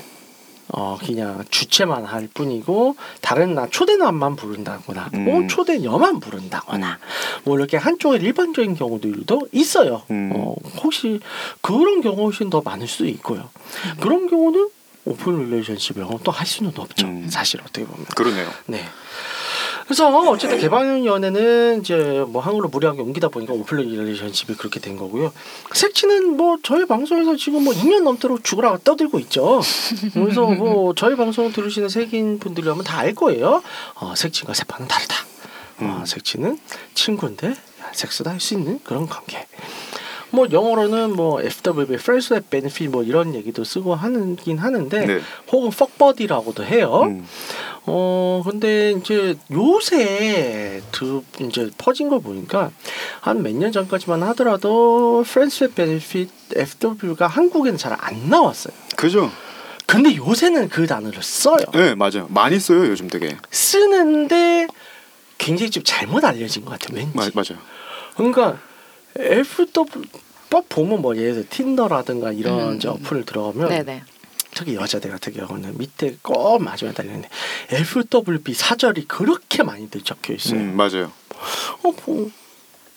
[0.69, 5.23] 어 그냥 주체만 할 뿐이고 다른 나 초대남만 부른다거나 음.
[5.25, 6.99] 뭐 초대녀만 부른다거나
[7.43, 10.03] 뭐 이렇게 한쪽에 일반적인 경우들도 있어요.
[10.11, 10.31] 음.
[10.35, 11.19] 어 혹시
[11.61, 13.49] 그런 경우 훨씬 더 많을 수도 있고요.
[14.01, 14.69] 그런 경우는
[15.05, 17.07] open relationship이라고 또 할 수는 없죠.
[17.07, 17.27] 음.
[17.29, 18.05] 사실 어떻게 보면.
[18.15, 18.49] 그러네요.
[18.65, 18.83] 네.
[19.87, 25.31] 그래서 어쨌든 개방 연애는 이제 뭐 한국으로 무리하게 옮기다 보니까 open relationship이 그렇게 된 거고요.
[25.73, 29.61] 색친은 뭐 저희 방송에서 지금 뭐 2년 넘도록 죽으라고 떠들고 있죠.
[30.13, 33.61] 그래서 뭐 저희 방송 들으시는 색인 분들이라면 다 알 거예요.
[33.95, 35.15] 어, 색친과 섹파는 다르다.
[35.79, 36.05] 어, 음.
[36.05, 36.57] 색친은
[36.95, 37.53] 친구인데
[37.93, 39.47] 섹스도 할 수 있는 그런 관계.
[40.31, 45.19] 뭐 영어로는 뭐 FWB, Friends with Benefit 뭐 이런 얘기도 쓰고 하긴 하는데 네.
[45.51, 47.03] 혹은 fuckbuddy라고도 해요.
[47.05, 47.25] 음.
[47.89, 52.71] 어 근데 이제 요새 그 이제 퍼진 거 보니까
[53.21, 58.73] 한 몇 년 전까지만 하더라도 Friends with Benefit FW가 한국에는 잘 안 나왔어요.
[58.97, 59.31] 그죠.
[59.85, 61.59] 근데 요새는 그 단어를 써요.
[61.73, 62.27] 네 맞아요.
[62.29, 63.37] 많이 써요 요즘 되게.
[63.51, 64.67] 쓰는데
[65.37, 66.97] 굉장히 좀 잘못 알려진 것 같아요.
[66.97, 67.15] 왠지.
[67.15, 67.61] 마, 맞아요.
[68.17, 68.57] 그러니까
[69.17, 70.03] FW
[70.49, 72.79] 법 보면 뭐 예를 들어 틴더라든가 이런 음.
[72.85, 74.03] 어플을 들어가면 네네.
[74.53, 77.29] 특히 여자들 같은 경우는 밑에 꼭 마지막에 달려있는데
[77.69, 80.59] FWB 사절이 그렇게 많이들 적혀 있어요.
[80.59, 81.11] 음, 맞아요.
[81.83, 82.31] 어, 뭐,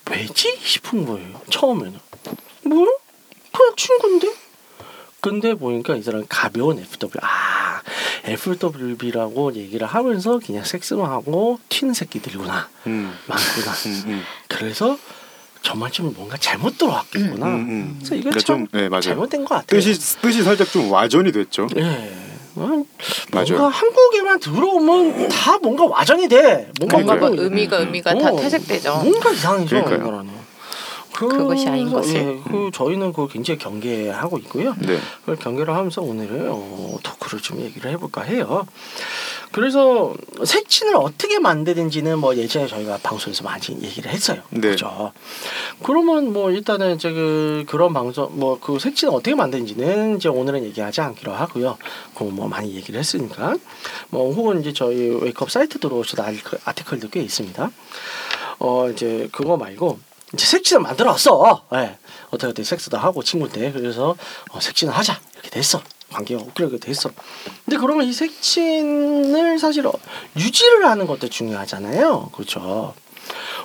[0.09, 1.41] 왜지 싶은 거예요.
[1.49, 1.99] 처음에는
[2.63, 2.87] 뭐
[3.51, 4.33] 그냥 친구인데.
[5.19, 7.81] 근데 보니까 이 사람 가벼운 FW 아
[8.23, 13.15] FWB라고 얘기를 하면서 그냥 섹스만 하고 튀는 새끼들이구나 음.
[13.27, 13.71] 많구나.
[13.85, 14.23] 음, 음.
[14.47, 14.97] 그래서
[15.61, 17.45] 정말 좀 뭔가 잘못 들어왔겠구나.
[17.45, 17.95] 음, 음.
[17.99, 19.01] 그래서 이거 그러니까 참 좀, 네, 맞아요.
[19.01, 19.79] 잘못된 것 같아요.
[19.79, 21.67] 뜻이 뜻이 살짝 좀 와전이 됐죠.
[21.77, 22.11] 예.
[22.55, 22.83] 어,
[23.31, 23.45] 맞아요.
[23.47, 26.69] 뭔가 한국에만 들어오면 다 뭔가 와전이 돼.
[26.79, 27.43] 뭔가 뭔가 뭐 그러니까요.
[27.43, 28.95] 의미가 음, 의미가 다 어, 퇴색되죠.
[29.03, 30.25] 뭔가 이상해져 그러니까요.
[31.25, 31.47] 이거라는.
[31.47, 32.15] 그것이 아닌 그래서, 것을.
[32.15, 34.75] 예, 그 저희는 그걸 굉장히 경계하고 있고요.
[34.79, 34.97] 네.
[35.21, 38.65] 그걸 경계를 하면서 오늘은 어, 토크를 좀 얘기를 해볼까 해요.
[39.51, 40.13] 그래서
[40.45, 44.41] 색친을 어떻게 만드는지는 뭐 예전에 저희가 방송에서 많이 얘기를 했어요.
[44.49, 44.61] 네.
[44.61, 45.11] 그렇죠.
[45.83, 51.01] 그러면 뭐 일단은 이제 그 그런 방송 뭐 그 색친을 어떻게 만드는지는 이제 오늘은 얘기하지
[51.01, 51.77] 않기로 하고요.
[52.15, 53.55] 그뭐 많이 얘기를 했으니까
[54.09, 57.71] 뭐 혹은 이제 저희 웨이크업 사이트 들어오셔도 아티클- 아티클도 꽤 있습니다.
[58.59, 59.99] 어 이제 그거 말고
[60.33, 61.67] 이제 색친을 만들었어.
[61.75, 61.97] 예.
[62.27, 64.15] 어떻게 어떻게 섹스도 하고 친구인데 그래서
[64.51, 65.81] 어, 색친을 하자 이렇게 됐어.
[66.11, 67.09] 관계가 그렇게 됐어.
[67.65, 69.93] 근데 그러면 이 색친을 사실 어,
[70.37, 72.29] 유지를 하는 것도 중요하잖아요.
[72.33, 72.93] 그렇죠.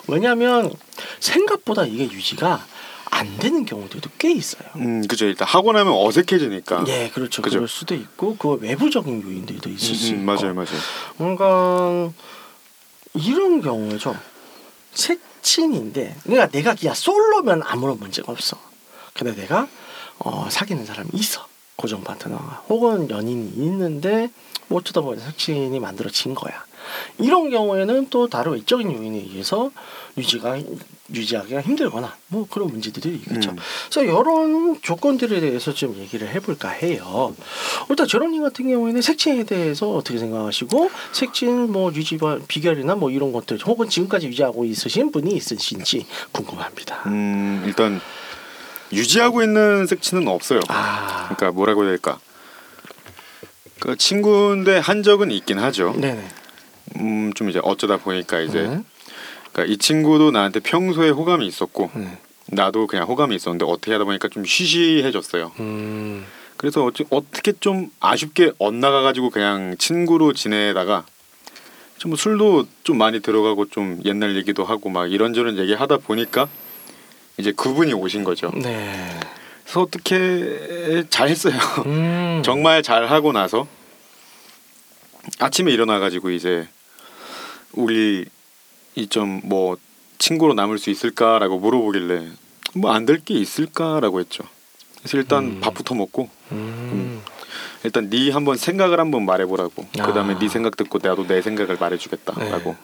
[0.09, 0.73] 왜냐하면
[1.21, 2.65] 생각보다 이게 유지가
[3.11, 4.69] 안 되는 경우들도 꽤 있어요.
[4.77, 5.27] 음, 그죠.
[5.27, 6.85] 일단 하고 나면 어색해지니까.
[6.89, 7.43] 예, 그렇죠.
[7.43, 7.59] 그죠.
[7.59, 10.21] 그럴 수도 있고 그 외부적인 요인들도 있을 수 음, 있고.
[10.21, 10.79] 음, 맞아요, 맞아요.
[11.17, 12.11] 뭔가
[13.15, 14.17] 이런 경우죠.
[14.93, 18.59] 색 친인데, 그러니까 내가 그냥 솔로면 아무런 문제가 없어.
[19.15, 19.69] 근데 내가
[20.19, 21.47] 어, 사귀는 사람이 있어.
[21.77, 24.31] 고정 파트너가 혹은 연인이 있는데
[24.69, 26.65] 뭐 어쩌다 보니 색친이 만들어진 거야.
[27.19, 29.71] 이런 경우에는 또 다른 외적인 요인에 의해서
[30.17, 30.59] 유지가
[31.13, 33.51] 유지하기가 힘들거나 뭐 그런 문제들이 있겠죠.
[33.51, 33.57] 음.
[33.89, 37.35] 그래서 이런 조건들에 대해서 좀 얘기를 해볼까 해요.
[37.89, 42.19] 일단 제로님 같은 경우에는 색친에 대해서 어떻게 생각하시고 색친 뭐 유지
[42.49, 47.03] 비결이나 뭐 이런 것들 혹은 지금까지 유지하고 있으신 분이 있으신지 궁금합니다.
[47.07, 48.01] 음, 일단
[48.93, 50.61] 유지하고 있는 섹치는 없어요.
[50.69, 52.19] 아, 그러니까 뭐라고 해야 될까?
[53.81, 55.95] 그 친구인데 한 적은 있긴 하죠.
[55.97, 56.27] 네네.
[56.97, 58.81] 음, 좀 이제 어쩌다 보니까 이제 네.
[59.53, 62.19] 그러니까 이 친구도 나한테 평소에 호감이 있었고 네.
[62.49, 65.53] 나도 그냥 호감이 있었는데 어떻게 하다 보니까 좀 쉬쉬해졌어요.
[65.61, 66.25] 음,
[66.57, 71.05] 그래서 어찌, 어떻게 좀 아쉽게 엇나가 가지고 그냥 친구로 지내다가
[71.99, 76.49] 좀뭐 술도 좀 많이 들어가고 좀 옛날 얘기도 하고 막 이런저런 얘기 하다 보니까
[77.39, 78.51] 이제 그분이 오신 거죠.
[78.55, 79.19] 네.
[79.65, 81.55] 그래서 어떻게 잘했어요.
[81.87, 83.67] 음, 정말 잘 하고 나서
[85.39, 86.69] 아침에 일어나 가지고 이제
[87.77, 88.25] 우리
[88.97, 89.77] 이 좀 뭐
[90.19, 92.27] 친구로 남을 수 있을까라고 물어보길래
[92.75, 94.45] 뭐 안 될 게 있을까라고 했죠.
[94.99, 95.61] 그래서 일단 음.
[95.61, 97.21] 밥부터 먹고 음,
[97.85, 99.87] 일단 네 한번 생각을 한번 말해보라고.
[99.99, 100.07] 아.
[100.07, 102.71] 그다음에 네 생각 듣고 나도 내 생각을 말해주겠다라고.
[102.71, 102.77] 네.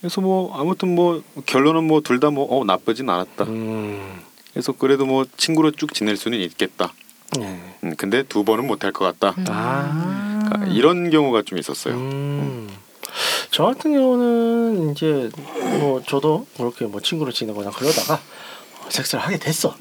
[0.00, 3.44] 그래서 뭐 아무튼 뭐 결론은 뭐 둘 다 뭐 어 나쁘진 않았다.
[3.44, 4.20] 음,
[4.52, 6.92] 그래서 그래도 뭐 친구로 쭉 지낼 수는 있겠다.
[7.38, 7.74] 네.
[7.84, 9.34] 음, 근데 두 번은 못할 것 같다.
[9.48, 11.94] 아, 그러니까 이런 경우가 좀 있었어요.
[11.94, 12.68] 음.
[13.50, 15.30] 저 같은 경우는 이제
[15.80, 18.20] 뭐 저도 그렇게 뭐 친구로 지내거나 그러다가
[18.88, 19.74] 섹스를 하게 됐어.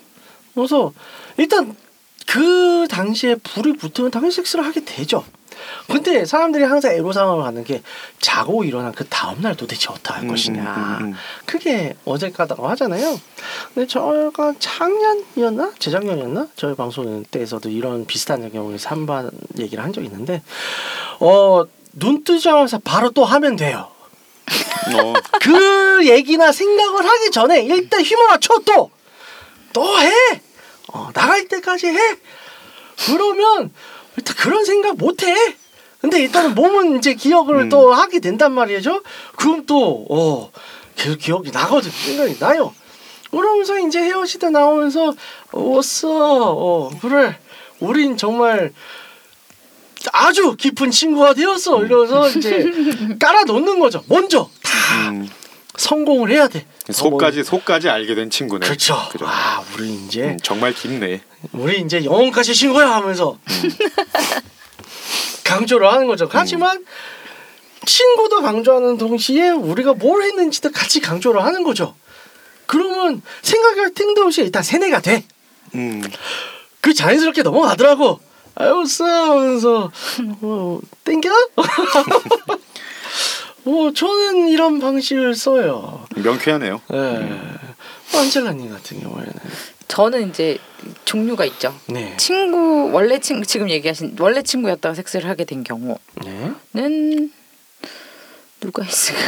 [0.54, 0.94] 그래서
[1.38, 1.76] 일단
[2.28, 5.24] 그 당시에 불이 붙으면 당연히 섹스를 하게 되죠.
[5.88, 7.82] 근데 사람들이 항상 애로사항을 하는 게
[8.20, 10.62] 자고 일어난 그 다음날 도대체 어떻게 할 음, 것이냐.
[10.62, 11.14] 음, 음, 음.
[11.46, 13.20] 크게 어색하다고 하잖아요.
[13.74, 20.08] 근데 저가 작년이었나 재작년이었나 저희 방송 때에서도 이런 비슷한 경우에서 한 번 얘기를 한 적이
[20.08, 20.42] 있는데
[21.20, 23.92] 어 눈 뜨자마자 바로 또 하면 돼요.
[24.94, 30.42] 어, 그 얘기나 생각을 하기 전에 일단 휘몰아쳐 또또 해.
[30.92, 32.16] 어, 나갈 때까지 해.
[33.06, 33.72] 그러면
[34.18, 35.36] 일단 그런 생각 못 해.
[36.02, 37.70] 근데 일단은 몸은 이제 기억을 음.
[37.70, 39.02] 또 하게 된단 말이죠.
[39.36, 40.52] 그럼 또 어,
[40.96, 41.92] 계속 기억이 나거든.
[41.92, 42.74] 생각이 나요.
[43.32, 45.14] 그러면서 이제 헤어지다 나오면서
[45.52, 46.54] 왔어.
[46.54, 47.38] 어, 그래.
[47.80, 48.74] 우린 정말
[50.14, 51.84] 아주 깊은 친구가 되었어.
[51.84, 52.66] 이러면서 이제
[53.20, 54.04] 깔아 놓는 거죠.
[54.08, 55.30] 먼저 다 음.
[55.78, 56.66] 성공을 해야 돼.
[56.92, 58.66] 속까지 속까지 알게 된 친구네.
[58.66, 58.98] 그렇죠.
[59.12, 59.26] 그죠.
[59.28, 61.22] 아, 우리 이제 음, 정말 깊네.
[61.54, 63.38] 우리 이제 영혼까지 친구야 하면서
[65.46, 66.28] 강조를 하는 거죠.
[66.32, 66.86] 하지만
[67.86, 71.96] 친구도 강조하는 동시에 우리가 뭘 했는지도 같이 강조를 하는 거죠.
[72.66, 75.24] 그러면 생각할 틈도 없이 일단 세뇌가 돼.
[75.76, 76.04] 음.
[76.82, 78.20] 그 자연스럽게 넘어가더라고.
[78.56, 79.92] 아유 싸우면서
[80.42, 81.30] 어, 땡겨?
[83.66, 86.06] 어, 저는 이런 방식을 써요.
[86.16, 86.82] 명쾌하네요.
[86.94, 87.30] 예.
[88.18, 89.32] 안젤라님 같은 경우에는
[89.88, 90.58] 저는 이제
[91.06, 91.74] 종류가 있죠.
[91.88, 92.16] 네.
[92.18, 96.52] 친구 원래 친구 지금 얘기하신 원래 친구였다가 섹스를 하게 된 경우는 네.
[98.60, 99.20] 누가 있을까?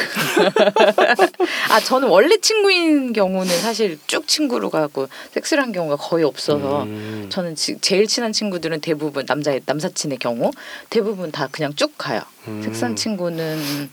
[1.72, 7.28] 아 저는 원래 친구인 경우는 사실 쭉 친구로 가고 섹스를 한 경우가 거의 없어서 음.
[7.30, 10.52] 저는 지, 제일 친한 친구들은 대부분 남자 남사친의 경우
[10.90, 12.22] 대부분 다 그냥 쭉 가요.
[12.48, 12.62] 음.
[12.64, 13.90] 섹스한 친구는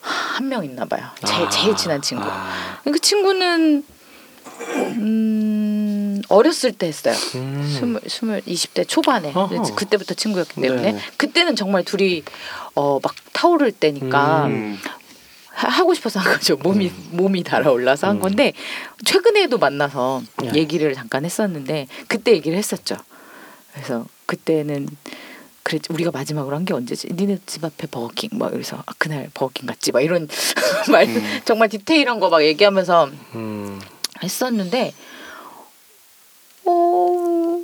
[0.00, 1.08] 한 명 있나 봐요.
[1.26, 1.50] 제일 아.
[1.50, 2.22] 제일 친한 친구.
[2.24, 2.78] 아.
[2.84, 3.82] 그 친구는
[4.70, 5.65] 음,
[6.28, 7.14] 어렸을 때 했어요.
[7.36, 7.62] 음.
[7.78, 9.74] 스물 스물 이십 대 초반에 어허.
[9.74, 11.00] 그때부터 친구였기 때문에 네.
[11.16, 12.22] 그때는 정말 둘이
[12.74, 14.78] 어 막 타오를 때니까 음.
[15.50, 16.56] 하- 하고 싶어서 한 거죠.
[16.56, 18.20] 몸이 몸이 달아올라서 한 음.
[18.20, 18.52] 건데
[19.04, 20.50] 최근에도 만나서 네.
[20.54, 22.96] 얘기를 잠깐 했었는데 그때 얘기를 했었죠.
[23.72, 24.88] 그래서 그때는
[25.62, 27.08] 그래 우리가 마지막으로 한 게 언제지?
[27.12, 30.28] 니네 집 앞에 버거킹 막 그래서 아, 그날 버거킹 갔지 막 이런
[30.92, 31.40] 말 음.
[31.44, 33.80] 정말 디테일한 거 막 얘기하면서 음.
[34.22, 34.92] 했었는데
[36.66, 37.60] 어.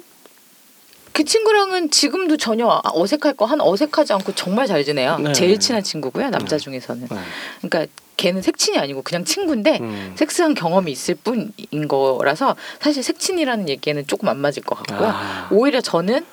[1.12, 5.18] 그 친구랑은 지금도 전혀 어색할 거 하나 어색하지 않고 정말 잘 지내요.
[5.18, 5.32] 네.
[5.32, 6.30] 제일 친한 친구고요.
[6.30, 6.64] 남자 네.
[6.64, 7.08] 중에서는.
[7.10, 7.16] 네.
[7.60, 10.12] 그러니까 걔는 색친이 아니고 그냥 친구인데 음.
[10.16, 11.52] 섹스한 경험이 있을 뿐인
[11.88, 15.08] 거라서 사실 색친이라는 얘기에는 조금 안 맞을 것 같고요.
[15.12, 15.48] 아.
[15.50, 16.24] 오히려 저는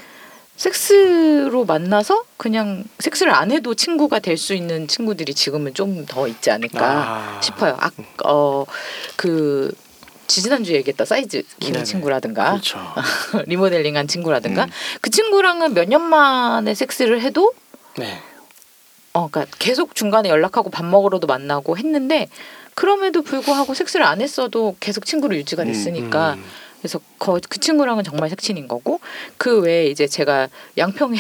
[0.56, 6.52] 섹스로 만나서 그냥 섹스를 안 해도 친구가 될 수 있는 친구들이 지금은 좀 더 있지
[6.52, 6.86] 않을까
[7.38, 7.42] 아.
[7.42, 7.76] 싶어요.
[7.80, 7.92] 아,
[8.26, 8.66] 어,
[9.16, 9.74] 그
[10.30, 11.84] 지지난주 얘기했던 사이즈 네네.
[11.84, 12.80] 친구라든가 그렇죠.
[13.48, 14.70] 리모델링한 친구라든가 음.
[15.02, 17.52] 그 친구랑은 몇 년 만에 섹스를 해도
[17.98, 18.20] 네.
[19.14, 22.30] 어, 그러니까 계속 중간에 연락하고 밥 먹으러도 만나고 했는데
[22.76, 26.44] 그럼에도 불구하고 섹스를 안 했어도 계속 친구로 유지가 됐으니까 음.
[26.80, 29.02] 그래서 거, 그 친구랑은 정말 색친인 거고
[29.38, 31.18] 그 외에 이제 제가 양평에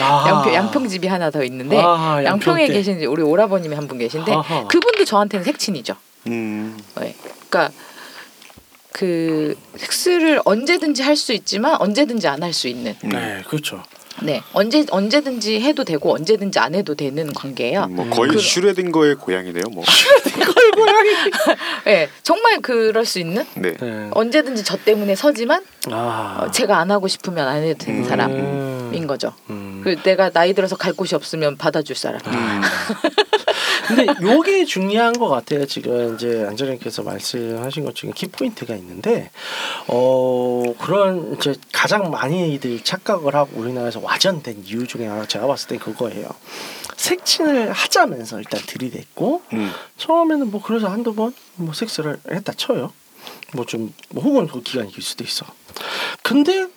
[0.00, 0.24] 아.
[0.28, 2.72] 양평 양평집이 하나 더 있는데 아, 양평에 양평 때.
[2.72, 4.66] 계신 우리 오라버님이 한 분 계신데 아하.
[4.68, 5.96] 그분도 저한테는 색친이죠.
[6.28, 6.78] 음.
[7.00, 7.14] 네.
[7.50, 7.72] 그러니까
[8.92, 13.08] 그 섹스를 언제든지 할 수 있지만 언제든지 안 할 수 있는 음.
[13.10, 13.82] 네, 그렇죠.
[14.22, 17.86] 네 언제 언제든지 해도 되고 언제든지 안 해도 되는 관계예요.
[17.88, 19.64] 뭐 거의 그- 슈레딩거의 고향이네요.
[19.72, 19.84] 뭐.
[21.84, 23.72] 네 정말 그럴 수 있는 네.
[23.74, 24.08] 네.
[24.12, 26.40] 언제든지 저 때문에 서지만 아.
[26.42, 28.08] 어, 제가 안 하고 싶으면 안 해도 되는 음.
[28.08, 29.32] 사람인 거죠.
[29.50, 29.80] 음.
[29.82, 32.20] 그 내가 나이 들어서 갈 곳이 없으면 받아줄 사람.
[32.26, 32.60] 음.
[33.88, 35.64] 근데 요게 중요한 것 같아요.
[35.64, 39.30] 지금 이제 안젤님께서 말씀하신 것 중에 키포인트가 있는데,
[39.86, 45.76] 어 그런 이제 가장 많이들 착각을 하고 우리나라에서 와전된 이유 중에 하나 제가 봤을 때
[45.76, 46.28] 그거예요.
[46.96, 49.70] 색친을 하자면서 일단 들이댔고 음.
[49.98, 52.92] 처음에는 뭐 그래서 한두 번 뭐 섹스를 했다 쳐요.
[53.52, 55.44] 뭐좀 뭐 혹은 그 기간이 길 수도 있어.
[56.22, 56.68] 근데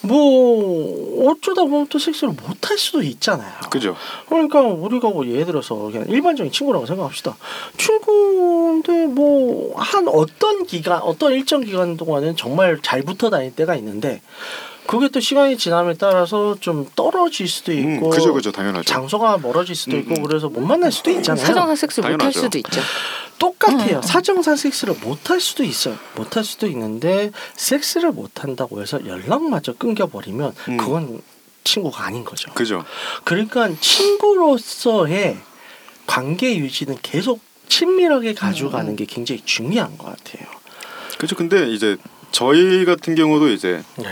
[0.00, 3.52] 뭐 어쩌다 보면 또 섹스를 못 할 수도 있잖아요.
[3.70, 3.96] 그죠.
[4.28, 7.36] 그러니까 우리가 뭐 예를 들어서 그냥 일반적인 친구라고 생각합시다.
[7.76, 14.22] 친구인데 뭐 한 어떤 기간, 어떤 일정 기간 동안은 정말 잘 붙어 다닐 때가 있는데
[14.86, 18.84] 그게 또 시간이 지남에 따라서 좀 떨어질 수도 음, 있고 그죠, 그죠, 당연하죠.
[18.84, 20.22] 장소가 멀어질 수도 음, 있고 음.
[20.24, 21.44] 그래서 못 만날 수도 있잖아요.
[21.44, 22.32] 사정상 섹스 못 할.
[22.32, 22.80] 수도 있죠.
[23.38, 23.96] 똑같아요.
[23.98, 24.02] 음.
[24.02, 25.96] 사정상 섹스를 못 할 수도 있어요.
[26.16, 30.76] 못 할 수도 있는데 섹스를 못 한다고 해서 연락마저 끊겨 버리면 음.
[30.76, 31.22] 그건
[31.64, 32.52] 친구가 아닌 거죠.
[32.54, 32.84] 그죠.
[33.24, 35.38] 그러니까 친구로서의
[36.06, 38.96] 관계 유지는 계속 친밀하게 가져가는 음.
[38.96, 40.46] 게 굉장히 중요한 것 같아요.
[41.16, 41.36] 그렇죠.
[41.36, 41.96] 근데 이제
[42.32, 44.10] 저희 같은 경우도 이제 네.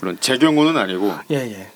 [0.00, 1.70] 물론 제 경우는 아니고 예, 예.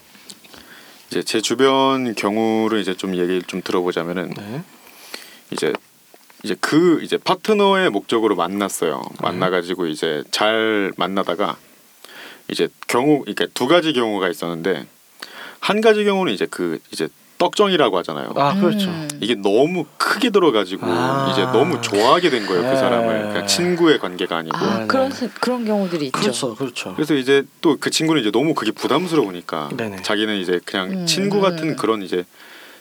[1.09, 4.63] 이제 제 주변 경우를 이제 좀 얘기를 좀 들어보자면은 네.
[5.51, 5.73] 이제
[6.43, 9.03] 이제 그 이제 파트너의 목적으로 만났어요.
[9.21, 11.57] 만나가지고 이제 잘 만나다가
[12.49, 14.87] 이제 경우 그러니까 두 가지 경우가 있었는데
[15.61, 17.09] 한 가지 경우는 이제 그 이제
[17.47, 18.33] 떡정이라고 하잖아요.
[18.37, 18.89] 아, 그렇죠.
[18.89, 19.09] 음.
[19.21, 21.29] 이게 너무 크게 들어가지고 아.
[21.33, 22.77] 이제 너무 좋아하게 된 거예요 그 네.
[22.77, 25.15] 사람을 그냥 친구의 관계가 아니고 아 네, 그런 네.
[25.17, 26.19] 세- 그런 경우들이 있죠.
[26.21, 26.95] 그렇죠, 그렇죠.
[26.95, 30.03] 그래서 이제 또 그 친구는 이제 너무 그게 부담스러우니까 네네.
[30.03, 31.07] 자기는 이제 그냥 음.
[31.07, 32.25] 친구 같은 그런 이제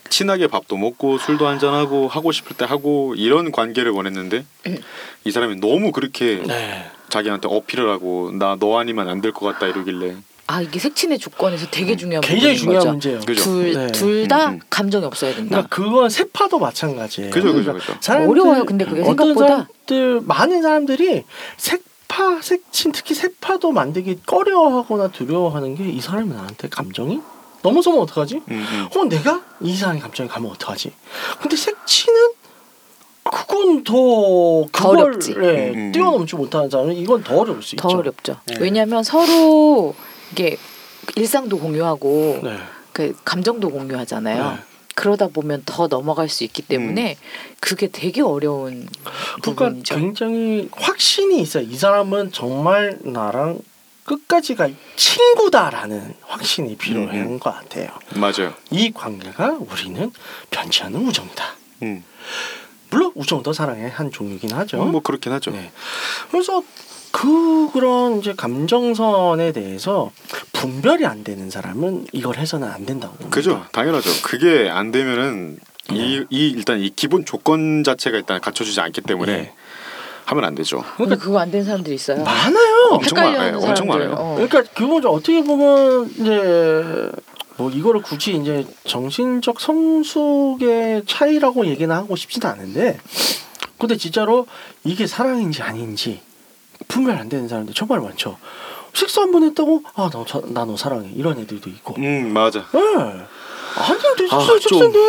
[0.09, 4.77] 친하게 밥도 먹고 술도 한잔 하고 하고 싶을 때 하고 이런 관계를 원했는데 음.
[5.23, 6.85] 이 사람이 너무 그렇게 네.
[7.09, 10.15] 자기한테 어필을 하고 나 너 아니면 안 될 것 같다 이러길래
[10.47, 12.91] 아 이게 색친의 조건에서 되게 중요한 굉장히 중요한 거죠.
[12.91, 13.19] 문제예요.
[13.21, 13.43] 그죠.
[13.43, 13.87] 둘 네.
[13.91, 14.59] 둘다 음, 음.
[14.69, 15.49] 감정이 없어야 된다.
[15.49, 17.31] 그러니까 그건 세파도 마찬가지예요.
[17.31, 17.99] 그죠, 그죠, 그러니까 그죠.
[18.01, 19.47] 사람들- 어려워요, 근데 그게 어떤 생각보다.
[19.47, 21.23] 사람들 많은 사람들이
[21.57, 27.21] 색파, 색친 특히 색파도 만들기 꺼려하거나 두려워하는 게 이 사람이 나한테 감정이
[27.63, 28.35] 넘어서면 어떡하지?
[28.37, 28.87] 음, 음.
[28.93, 30.91] 혹은 내가 이 사람의 감정이 가면 어떡하지?
[31.41, 32.19] 근데 색치는
[33.23, 33.93] 그건 더
[34.71, 35.35] 그걸 어렵지.
[35.43, 35.91] 예, 음, 음.
[35.91, 37.97] 뛰어넘지 못하는 사람은 이건 더 어려울 수 더 있죠.
[37.99, 38.35] 어렵죠.
[38.47, 38.55] 네.
[38.59, 39.93] 왜냐하면 서로
[40.31, 40.57] 이게
[41.15, 42.57] 일상도 공유하고 네.
[42.93, 44.51] 그 감정도 공유하잖아요.
[44.51, 44.59] 네.
[44.93, 47.17] 그러다 보면 더 넘어갈 수 있기 때문에
[47.59, 48.87] 그게 되게 어려운
[49.41, 49.95] 그러니까 부분이죠.
[49.95, 51.63] 굉장히 확신이 있어요.
[51.63, 53.59] 이 사람은 정말 나랑
[54.03, 57.39] 끝까지 갈 친구다라는 확신이 필요한 음, 음.
[57.39, 57.89] 것 같아요.
[58.15, 58.53] 맞아요.
[58.69, 60.11] 이 관계가 우리는
[60.49, 61.45] 변치 않는 우정이다.
[61.83, 62.03] 음.
[62.89, 64.83] 물론 우정도 사랑의 한 종류긴 하죠.
[64.83, 65.51] 뭐 그렇긴 하죠.
[65.51, 65.71] 네.
[66.29, 66.61] 그래서
[67.11, 70.11] 그 그런 이제 감정선에 대해서
[70.53, 73.35] 분별이 안 되는 사람은 이걸 해서는 안 된다고 봅니다.
[73.35, 73.65] 그죠.
[73.71, 74.09] 당연하죠.
[74.23, 75.95] 그게 안 되면은 네.
[75.95, 79.53] 이, 이 일단 이 기본 조건 자체가 일단 갖춰주지 않기 때문에 네.
[80.25, 80.83] 하면 안 되죠.
[80.97, 82.23] 근데 그거 안 되는 사람들이 있어요.
[82.23, 82.89] 많아요.
[82.91, 83.57] 엄청 많아요.
[83.57, 84.07] 엄청 사람들.
[84.09, 84.15] 많아요.
[84.15, 84.35] 어.
[84.35, 87.11] 그러니까 기본적으로 어떻게 보면 이제
[87.57, 92.97] 뭐 이거를 굳이 이제 정신적 성숙의 차이라고 얘기는 하고 싶지는 않은데
[93.77, 94.45] 근데 진짜로
[94.83, 96.21] 이게 사랑인지 아닌지
[96.87, 98.37] 분별 안 되는 사람들 정말 많죠.
[98.93, 101.95] 식사 한 번 했다고 아나나 너 사랑해 이런 애들도 있고.
[101.97, 102.59] 음 맞아.
[102.75, 102.79] 예.
[103.73, 104.99] 아니 내 식사 식사인데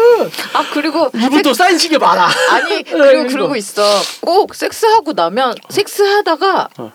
[0.54, 2.28] 아 그리고 이분도 사인 시계 많아.
[2.50, 2.96] 아니 이거.
[2.98, 3.82] 그리고 그러고 있어.
[4.20, 6.92] 꼭 섹스하고 나면 섹스하다가 어.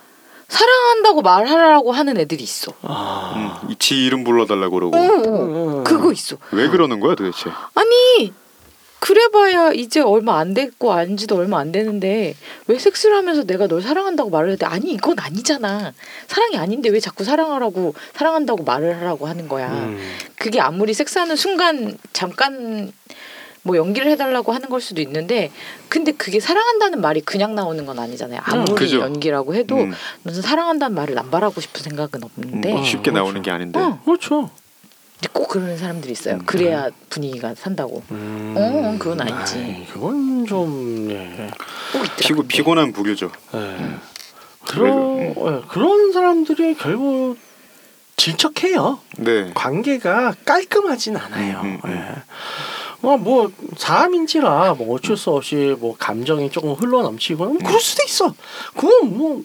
[0.47, 2.71] 사랑한다고 말하라고 하는 애들이 있어.
[2.83, 3.61] 아.
[3.67, 5.77] 음, 지 이름 불러달라고 그러고 어, 어.
[5.79, 5.83] 음.
[5.83, 6.37] 그거 있어.
[6.51, 7.49] 왜 그러는 거야 도대체?
[7.75, 8.31] 아니
[8.99, 12.35] 그래봐야 이제 얼마 안 됐고 안지도 얼마 안 되는데
[12.67, 15.93] 왜 섹스를 하면서 내가 널 사랑한다고 말을 해도 아니 이건 아니잖아
[16.27, 19.99] 사랑이 아닌데 왜 자꾸 사랑하라고 사랑한다고 말을 하라고 하는 거야 음.
[20.35, 22.91] 그게 아무리 섹스하는 순간 잠깐
[23.63, 25.51] 뭐 연기를 해달라고 하는 걸 수도 있는데
[25.89, 28.99] 근데 그게 사랑한다는 말이 그냥 나오는 건 아니잖아요 아무리 그죠.
[29.01, 33.17] 연기라고 해도 음, 무슨 사랑한다는 말을 남발하고 싶은 생각은 없는데 뭐 쉽게 그렇죠.
[33.19, 33.79] 나오는 게 아닌데.
[33.79, 34.49] 어, 그렇죠.
[35.19, 36.45] 근데 꼭 그러는 사람들이 있어요 음.
[36.45, 38.53] 그래야 분위기가 산다고 음.
[38.57, 39.57] 어, 그건 아니지.
[39.57, 41.49] 아이, 그건 좀 예.
[41.91, 42.47] 꼭 있더라 피고 근데.
[42.55, 43.31] 피곤한 부류죠.
[43.55, 43.77] 예.
[44.65, 47.37] 그런 예, 그런 사람들이 결국
[48.17, 48.99] 질척해요.
[49.17, 49.51] 네.
[49.53, 51.61] 관계가 깔끔하진 않아요.
[51.61, 51.91] 음, 음, 음.
[51.91, 53.07] 예.
[53.07, 58.03] 어, 뭐 사람인지라 뭐 어쩔 수 없이 뭐 감정이 조금 흘러 넘치거나 뭐 그럴 수도
[58.05, 58.33] 있어.
[58.75, 59.41] 그건 뭐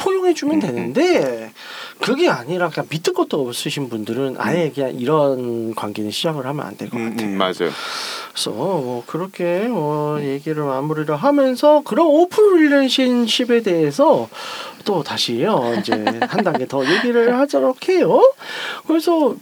[0.00, 1.52] 포용해 주면 음, 되는데
[2.00, 6.98] 그게 아니라 그냥 밑도 끝도 없으신 분들은 아예 그냥 이런 관계는 시작을 하면 안 될것
[6.98, 7.28] 음, 같아요.
[7.28, 7.70] 음, 맞아요.
[8.32, 14.28] 그래서 뭐 그렇게 어 얘기를 마무리를 하면서 그런 open relationship에 대해서
[14.84, 15.92] 또 다시요 이제
[16.28, 18.32] 한 단계 더 얘기를 하도록 해요.
[18.86, 19.34] 그래서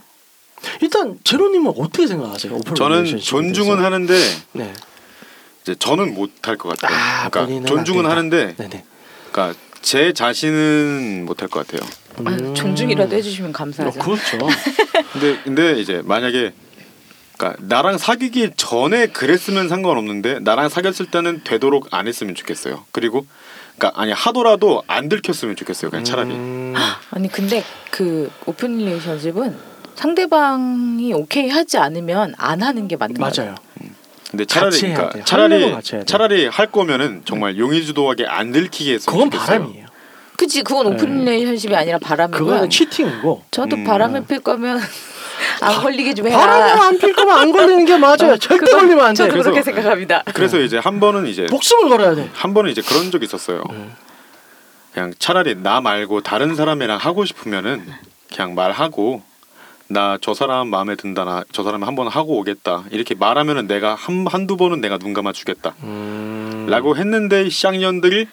[0.81, 2.53] 일단 제로님은 어떻게 생각하세요?
[2.53, 3.85] 오픈 저는 존중은 대해서?
[3.85, 4.13] 하는데
[4.51, 4.73] 네,
[5.61, 6.97] 이제 저는 못할 것 같아요.
[6.97, 8.83] 아, 그러니까 존중은 안 하는데 네네.
[9.31, 11.87] 그러니까 제 자신은 못할 것 같아요.
[12.25, 12.53] 아, 음.
[12.53, 13.99] 존중이라도 해주시면 어, 감사하죠.
[13.99, 14.37] 그렇죠.
[15.13, 16.53] 근데 근데 이제 만약에
[17.37, 22.85] 그러니까 나랑 사귀기 전에 그랬으면 상관없는데 나랑 사귀었을 때는 되도록 안 했으면 좋겠어요.
[22.91, 23.25] 그리고
[23.77, 25.89] 그러니까 아니 하더라도 안 들켰으면 좋겠어요.
[25.89, 26.31] 그냥 차라리.
[26.31, 26.75] 음,
[27.11, 29.57] 아니 근데 그 open relationship은
[29.95, 33.33] 상대방이 오케이 하지 않으면 안 하는 게 맞는 거예요.
[33.35, 33.55] 맞아요.
[34.29, 35.23] 근데 차라리 그러니까.
[35.25, 35.75] 차라리.
[36.05, 39.59] 차라리 할 거면은 정말 용의주도하게 안 들키게 했으면 그건 좋겠어요.
[39.59, 39.85] 바람이에요.
[40.37, 41.31] 그치 그건 오픈 네.
[41.31, 42.45] relationship이 아니라 바람이고요.
[42.45, 43.43] 그거는 cheating이고.
[43.51, 43.83] 저도 음.
[43.83, 44.79] 바람을 필 거면
[45.61, 46.83] 안 걸리게 좀 바람을 해라.
[46.85, 48.37] 안필 거면 안 걸리는 게 맞아요.
[48.37, 49.17] 절대 그건 걸리면 안 돼.
[49.17, 50.23] 저도 그렇게 그래서- 생각합니다.
[50.33, 52.29] 그래서 이제 한 번은 이제 목숨을 걸어야 돼.
[52.33, 53.63] 한 번은 이제 그런 적이 있었어요.
[53.71, 53.93] 음.
[54.93, 57.83] 그냥 차라리 나 말고 다른 사람이랑 하고 싶으면은
[58.33, 59.23] 그냥 말하고
[59.91, 64.25] 나 저 사람 마음에 든다 나 저 사람 한번 하고 오겠다 이렇게 말하면은 내가 한
[64.27, 66.67] 한두 번은 내가 눈 감아 주겠다 음.
[66.69, 68.27] 라고 했는데 이 쌍년들이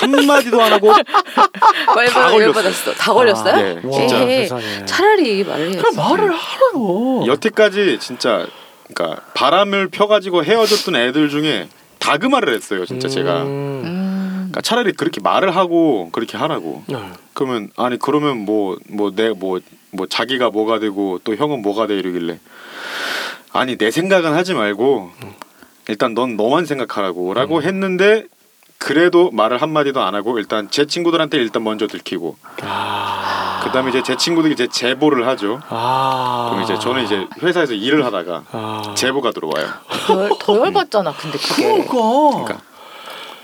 [0.00, 0.92] 한마디도 안 하고
[1.94, 2.42] 걸렸어요.
[2.42, 2.92] 열받았어.
[2.94, 3.54] 다 걸렸어요?
[3.54, 4.16] 아, 네, 와, 진짜.
[4.18, 4.84] 에헤이, 세상에.
[4.86, 5.78] 차라리 말을 해야지.
[5.78, 7.24] 그럼 말을 하라고.
[7.26, 8.46] 여태까지 진짜
[8.92, 13.46] 그러니까 바람을 펴가지고 헤어졌던 애들 중에 다그 말을 했어요 진짜 제가 음.
[13.84, 14.36] 음.
[14.50, 16.98] 그러니까 차라리 그렇게 말을 하고 그렇게 하라고 네.
[17.32, 19.60] 그러면 아니 그러면 뭐 뭐 내뭐
[19.92, 22.40] 뭐 자기가 뭐가 되고 또 형은 뭐가 돼 이러길래
[23.52, 25.10] 아니 내 생각은 하지 말고
[25.88, 28.24] 일단 넌 너만 생각하라고라고 했는데
[28.78, 33.60] 그래도 말을 한 마디도 안 하고 일단 제 친구들한테 일단 먼저 들키고 아.
[33.64, 35.60] 그다음에 이제 제 친구들이 이제 제보를 하죠.
[35.68, 36.48] 아.
[36.50, 38.94] 그럼 이제 저는 이제 회사에서 일을 하다가 아.
[38.96, 39.68] 제보가 들어와요.
[40.06, 41.12] 더, 더 열받잖아.
[41.12, 41.62] 근데 그게.
[41.62, 41.92] 그러니까.
[41.92, 42.58] 그러니까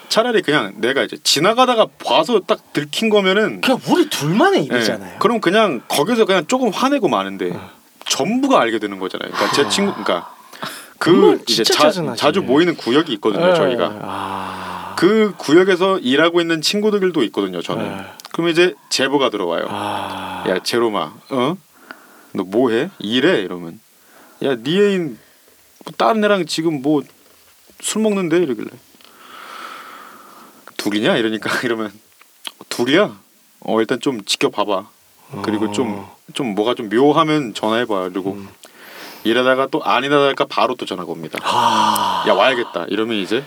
[0.09, 5.19] 차라리 그냥 내가 이제 지나가다가 봐서 딱 들킨 거면은 그냥 우리 둘만의 예, 일이잖아요.
[5.19, 7.71] 그럼 그냥 거기서 그냥 조금 화내고 마는데 어.
[8.07, 9.31] 전부가 알게 되는 거잖아요.
[9.31, 9.69] 그러니까 제 아.
[9.69, 10.35] 친구, 그러니까
[10.99, 11.91] 그 이제 자.
[12.17, 13.51] 자주 모이는 구역이 있거든요.
[13.51, 13.55] 예.
[13.55, 14.95] 저희가 아.
[14.99, 17.61] 그 구역에서 일하고 있는 친구들도 있거든요.
[17.63, 17.85] 저는.
[17.85, 18.05] 예.
[18.33, 19.67] 그럼 이제 제보가 들어와요.
[19.69, 20.45] 아.
[20.49, 21.57] 야 제로마, 어?
[22.33, 22.91] 너 뭐해?
[22.99, 23.41] 일해?
[23.41, 23.79] 이러면
[24.43, 25.19] 야네 애인
[25.85, 27.03] 뭐 다른 애랑 지금 뭐
[27.81, 28.69] 술 먹는데 이러길래
[30.79, 31.93] 둘이냐 이러니까 이러면
[32.71, 33.19] 둘이야?
[33.61, 34.89] 어 일단 좀 지켜봐봐.
[35.43, 38.09] 그리고 좀좀 뭐가 좀 묘하면 전화해봐.
[38.09, 38.49] 그리고 음.
[39.25, 41.39] 이러다가 또 아니다 할까 바로 또 전화가 옵니다.
[41.43, 42.25] 아.
[42.27, 42.87] 야 와야겠다.
[42.89, 43.45] 이러면 이제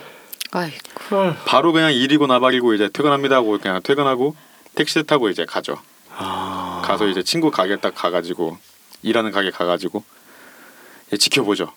[0.52, 0.76] 아이고.
[1.10, 1.36] 헐.
[1.44, 4.36] 바로 그냥 일이고 나발이고 이제 퇴근합니다 하고 그냥 퇴근하고
[4.76, 5.76] 택시 타고 이제 가죠.
[6.16, 6.82] 아.
[6.84, 8.58] 가서 이제 친구 가게 딱 가가지고
[9.02, 10.04] 일하는 가게 가가지고
[11.18, 11.72] 지켜보죠.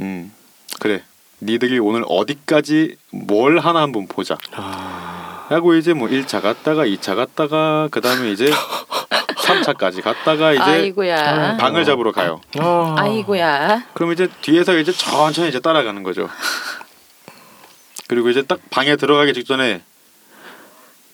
[0.00, 0.32] 음
[0.80, 1.02] 그래
[1.42, 4.36] 니들이 오늘 어디까지 뭘 하나 한번 보자.
[4.54, 5.46] 아.
[5.48, 8.50] 하고 이제 뭐 1차 갔다가 2차 갔다가 그 다음에 이제
[9.40, 11.56] 3차까지 갔다가 이제 아이고야.
[11.56, 12.40] 방을 잡으러 가요.
[12.58, 12.94] 아.
[12.98, 13.84] 아이고야.
[13.94, 16.28] 그럼 이제 뒤에서 이제 천천히 이제 따라가는 거죠.
[18.06, 19.82] 그리고 이제 딱 방에 들어가기 직전에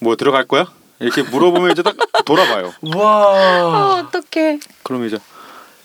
[0.01, 0.67] 뭐 들어갈 거야?
[0.99, 2.73] 이렇게 물어보면 이제 딱 돌아봐요.
[2.95, 3.95] 어, 와.
[4.01, 4.59] 어떡해.
[4.83, 5.19] 그러면 이제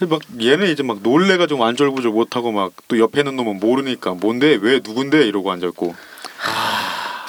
[0.05, 4.57] 막 얘는 이제 막 놀래가지고 안절부절 못하고 막 또 옆에 있는 놈은 모르니까 뭔데?
[4.61, 4.79] 왜?
[4.83, 5.25] 누군데?
[5.27, 5.95] 이러고 앉아있고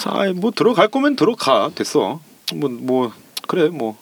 [0.07, 1.71] 아이 뭐 들어갈 거면 들어가.
[1.75, 2.21] 됐어.
[2.55, 3.13] 뭐 뭐
[3.47, 3.97] 그래 뭐.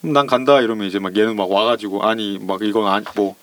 [0.00, 0.60] 난 간다.
[0.60, 3.34] 이러면 이제 막 얘는 막 와가지고 아니 막 이건 아니 뭐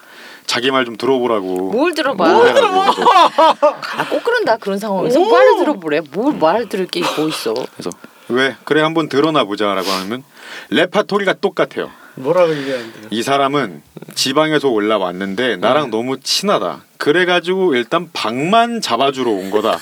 [0.45, 1.71] 자기 말 좀 들어보라고.
[1.71, 2.31] 뭘 들어봐.
[2.33, 4.57] 뭐 해가지고 또 아, 꼭 그런다.
[4.57, 5.29] 그런 상황에서 오.
[5.31, 6.01] 말을 들어보래.
[6.13, 7.53] 뭘 말 들을 게 뭐 있어.
[7.53, 7.89] 그래서
[8.29, 8.55] 왜?
[8.63, 10.23] 그래 한번 드러나 보자라고 하면
[10.69, 11.91] 레파토리가 똑같아요.
[12.15, 13.07] 뭐라고 얘기하는데요?
[13.11, 13.81] 이 사람은
[14.15, 16.83] 지방에서 올라왔는데 나랑 너무 친하다.
[16.97, 19.77] 그래가지고 일단 방만 잡아주러 온 거다.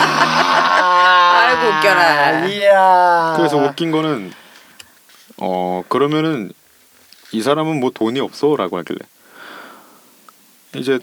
[0.00, 2.46] 아이고, 웃겨라.
[2.48, 3.34] 이야.
[3.36, 4.32] 그래서 웃긴 거는
[5.38, 6.52] 어 그러면은
[7.32, 8.98] 이 사람은 뭐 돈이 없어라고 하길래
[10.76, 10.98] 이제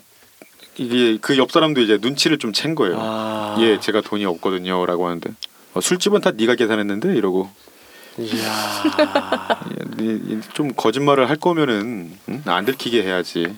[0.78, 2.98] 이게 그 옆 사람도 이제 눈치를 좀 챈 거예요.
[3.00, 3.58] 아.
[3.60, 5.32] 예, 제가 돈이 없거든요라고 하는데
[5.74, 7.50] 어, 술집은 다 네가 계산했는데 이러고
[8.18, 9.60] 이야.
[10.02, 12.42] 예, 네, 좀 거짓말을 할 거면은 응?
[12.46, 13.56] 안 들키게 해야지.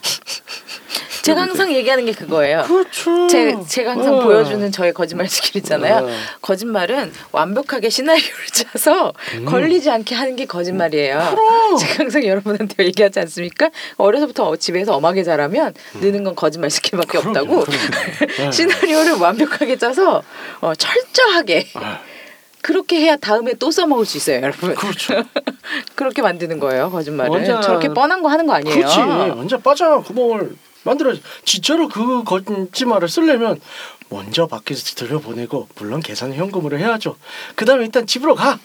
[1.23, 2.63] 제가 항상 얘기하는 게 그거예요.
[2.63, 3.27] 그렇죠.
[3.27, 4.23] 제, 제가 항상 어.
[4.23, 6.05] 보여주는 저의 거짓말 스킬 있잖아요.
[6.05, 6.09] 어.
[6.41, 9.13] 거짓말은 완벽하게 시나리오를 짜서
[9.45, 11.17] 걸리지 않게 하는 게 거짓말이에요.
[11.17, 11.35] 음.
[11.35, 11.77] 그럼.
[11.79, 13.69] 제가 항상 여러분한테 얘기하지 않습니까?
[13.95, 17.59] 어려서부터 집에서 엄하게 자라면 느는 건 거짓말 스킬밖에 없다고.
[17.61, 17.65] 음.
[17.65, 18.51] 그럼요.
[18.51, 20.21] 시나리오를 완벽하게 짜서
[20.59, 22.01] 어, 철저하게 아.
[22.63, 24.73] 그렇게 해야 다음에 또 써먹을 수 있어요, 여러분.
[24.73, 25.21] 그렇죠.
[25.95, 27.29] 그렇게 만드는 거예요, 거짓말을.
[27.31, 28.73] 완전- 저렇게 뻔한 거 하는 거 아니에요.
[28.75, 28.99] 그렇지.
[28.99, 31.13] 완전 빠져나간 구멍을 만들어.
[31.45, 33.59] 진짜로 그 거짓말을 쓰려면
[34.09, 37.17] 먼저 밖에서 들여보내고 물론 계산은 현금으로 해야죠.
[37.55, 38.57] 그다음에 일단 집으로 가.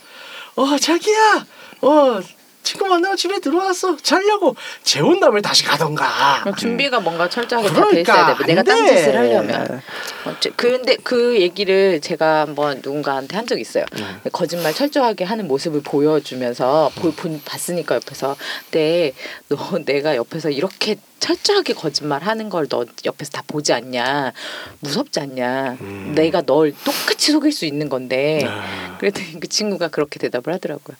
[0.54, 1.46] 어 자기야.
[1.82, 2.20] 어
[2.62, 3.96] 친구 만나고 집에 들어왔어.
[3.96, 6.42] 자려고 재운 다음에 다시 가던가.
[6.46, 8.44] 어, 준비가 뭔가 철저하게 다돼 그러니까 있어야 돼.
[8.46, 8.70] 내가 안 돼.
[8.72, 9.82] 딴짓을 하려면.
[10.26, 13.86] 어째- 근데 그 얘기를 제가 한번 누군가한테 한 적 있어요.
[13.96, 14.20] 음.
[14.32, 18.36] 거짓말 철저하게 하는 모습을 보여주면서 보, 본, 봤으니까 옆에서
[18.72, 19.12] 네,
[19.48, 19.56] 너
[19.86, 24.32] 내가 옆에서 이렇게 철저하게 거짓말 하는 걸 너 옆에서 다 보지 않냐
[24.80, 26.12] 무섭지 않냐 음.
[26.14, 28.96] 내가 널 똑같이 속일 수 있는 건데 아.
[28.98, 30.96] 그랬더니 그 친구가 그렇게 대답을 하더라고요.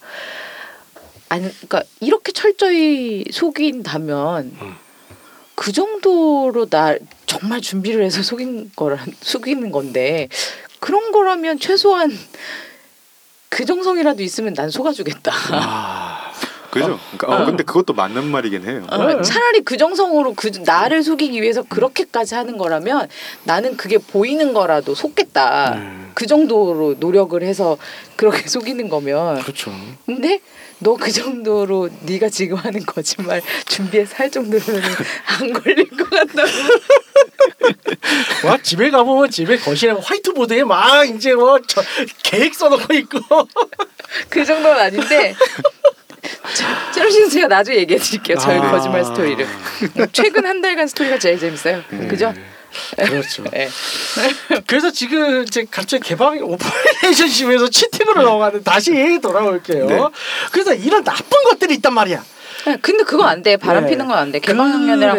[1.29, 4.75] 아니, 그러니까 이렇게 철저히 속인다면 음.
[5.55, 10.27] 그 정도로 나 정말 준비를 해서 속인 거라 속이는 건데
[10.79, 12.17] 그런 거라면 최소한
[13.49, 15.31] 그 정성이라도 있으면 난 속아주겠다.
[15.51, 16.31] 아.
[16.71, 16.99] 그죠?
[17.17, 18.85] 그러니까 어, 근데 그것도 맞는 말이긴 해요.
[18.91, 19.21] 어, 네.
[19.21, 23.07] 차라리 그 정성으로 그 나를 속이기 위해서 그렇게까지 하는 거라면
[23.43, 25.73] 나는 그게 보이는 거라도 속겠다.
[25.75, 26.11] 음.
[26.13, 27.77] 그 정도로 노력을 해서
[28.15, 29.71] 그렇게 속이는 거면 그렇죠.
[30.05, 30.41] 근데
[30.79, 34.63] 너 그 정도로 네가 지금 하는 거짓말 준비해서 할 정도면
[35.25, 36.49] 안 걸릴 것 같다고.
[38.45, 41.81] 와 집에 가보면 집에 거실에 화이트보드에 막 이제 뭐 저,
[42.23, 43.19] 계획 써놓고 있고
[44.29, 45.35] 그 정도는 아닌데.
[47.11, 48.37] 씨는 제가 나중에 얘기해 드릴게요.
[48.37, 48.71] 저희 아.
[48.71, 49.47] 거짓말 스토리를.
[50.11, 51.81] 최근 한 달간 스토리가 제일 재밌어요.
[52.09, 52.33] 그죠?
[52.95, 53.43] 그렇죠.
[53.51, 53.69] 네.
[54.67, 59.85] 그래서 지금 이제 갑자기 개방 오퍼레이션십에서 치팅으로 넘어가는 다시 돌아올게요.
[59.87, 59.99] 네.
[60.51, 62.23] 그래서 이런 나쁜 것들이 있단 말이야.
[62.65, 63.55] 네, 근데 그거 안 돼.
[63.57, 63.91] 바람 네.
[63.91, 64.39] 피는 건 안 돼.
[64.39, 64.57] 그래서-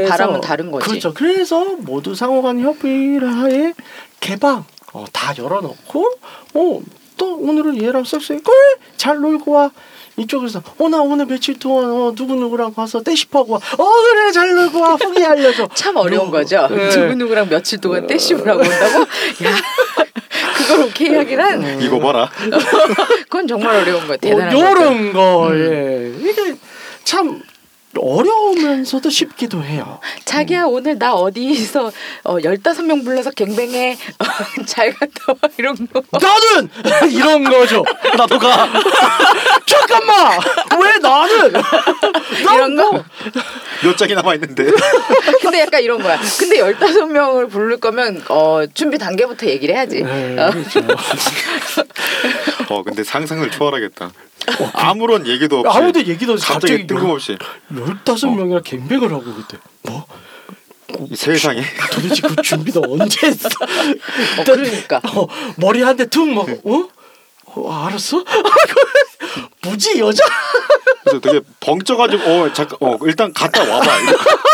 [0.08, 0.86] 바람은 다른 거지.
[0.88, 1.14] 그렇죠.
[1.14, 3.72] 그래서 모두 상호간 협의를 하에
[4.20, 6.06] 개방 어, 다 열어놓고
[6.54, 6.80] 어,
[7.16, 8.56] 또 오늘은 얘랑 섹스해 그래
[8.96, 9.70] 잘 놀고 와.
[10.20, 13.58] 이쪽에서 어 나 오늘 며칠 동안 어, 누구 누구랑 가서 떼씹하고 와.
[13.78, 15.68] 어 그래 잘 놀고 와 후기 알려줘.
[15.74, 16.66] 참 어려운 누구- 거죠.
[16.70, 16.88] 네.
[16.90, 19.00] 누구 누구랑 며칠 동안 떼씹을 하고 온다고?
[19.46, 19.56] 야,
[20.56, 22.28] 그걸 오케이 하기란 이거 봐라.
[23.28, 24.14] 그건 정말 어려운 거예요.
[24.14, 24.60] 어, 대단한 거.
[24.60, 26.12] 요런 거 예.
[26.20, 26.54] 이게
[27.04, 27.40] 참
[28.00, 30.00] 어려우면서도 쉽기도 해요.
[30.24, 31.92] 자기야 오늘 나 어디서
[32.24, 34.24] 어, 15명 불러서 갱뱅해 어,
[34.66, 36.70] 잘 갔다 와 이런 거 나는
[37.12, 37.84] 이런 거죠.
[38.16, 38.68] 나도 가.
[39.66, 40.38] 잠깐만.
[40.82, 41.52] 왜 나는?
[42.54, 44.64] 이런 거몇 장이 남아 있는데.
[45.42, 50.50] 근데 약간 이런 거야 근데 15명을 부를 거면 어, 준비 단계부터 얘기를 해야지 네, 어,
[50.50, 50.80] 그렇죠.
[52.70, 54.12] 어 근데 상상을 초월하겠다.
[54.74, 55.76] 아무런 얘기도 없이.
[55.76, 57.36] 아무도 얘기도 없이 갑자기 갑자기 뜬금없이
[57.76, 61.62] 열다섯 명이랑 갱백을 하고 그때 뭐이 세상에
[61.92, 63.48] 도대체 그 준비도 언제 했어?
[64.38, 66.88] 어, 그러니까 어, 머리 한대툭 뭐, 어?
[67.46, 68.24] 어, 알았어?
[69.66, 70.24] 뭐지 여자?
[71.02, 73.84] 그래서 되게 벙쪄가지고 어 잠깐 어 일단 갔다 와봐.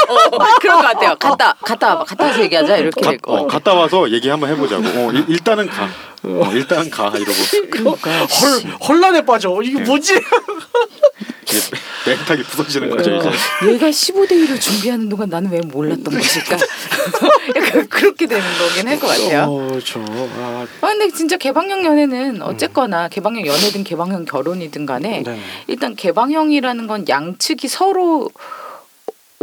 [0.09, 0.37] 이렇게.
[0.37, 3.33] 어, 그런 거 같아요 갔다 갔다 와봐 갔다 와서 얘기하자 이렇게 가, 될 거.
[3.33, 4.85] 어, 갔다 와서 얘기 한번 해보자고.
[4.87, 5.89] 어, 일, 일단은 가.
[6.25, 7.33] 어, 일단은 가 이러고
[7.71, 9.61] 그러니까 헐 혼란에 빠져.
[9.63, 10.15] 이게 뭐지?
[10.15, 11.61] 이게
[12.07, 13.31] 멘탈이 부서지는 거죠 이제.
[13.73, 16.57] 얘가 15대 1을 준비하는 동안 나는 왜 몰랐던 것일까?
[17.57, 19.43] 약간 그렇게 되는 거긴 할 것 같아요.
[19.49, 25.41] 어, 저 아, 아 근데 진짜 개방형 연애는 어쨌거나 개방형 연애든 개방형 결혼이든 간에 네.
[25.69, 28.31] 일단 개방형이라는 건 양측이 서로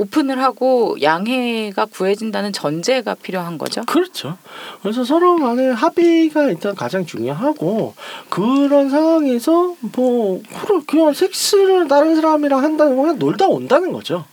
[0.04, 3.84] 오픈을 하고 양해가 구해진다는 전제가 필요한 거죠.
[3.86, 4.38] 그렇죠.
[4.82, 7.96] 그래서 서로 간에 합의가 일단 가장 중요하고
[8.30, 10.42] 그런 상황에서 뭐
[10.88, 14.26] 그냥 섹스를 다른 사람이랑 한다는 건 그냥 놀다 온다는 거죠.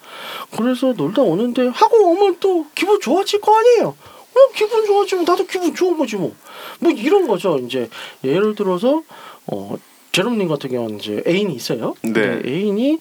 [0.56, 3.88] 그래서 놀다 오는데 하고 오면 또 기분 좋아질 거 아니에요.
[3.88, 6.34] 어 기분 좋아지면 나도 기분 좋은 거지 뭐.
[6.80, 7.58] 뭐 이런 거죠.
[7.58, 7.88] 이제
[8.24, 9.02] 예를 들어서
[9.46, 9.76] 어
[10.12, 11.94] 제롬님 같은 경우는 이제 애인이 있어요.
[12.02, 12.12] 네.
[12.12, 12.98] 근데 애인이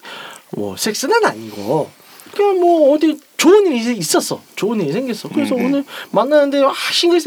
[0.52, 1.90] 뭐 섹스는 아니고
[2.36, 4.40] 그냥 뭐 어디 좋은 일이 있었어.
[4.56, 5.28] 좋은 일이 생겼어.
[5.30, 5.66] 그래서 음, 음.
[5.66, 6.72] 오늘 만나는데 아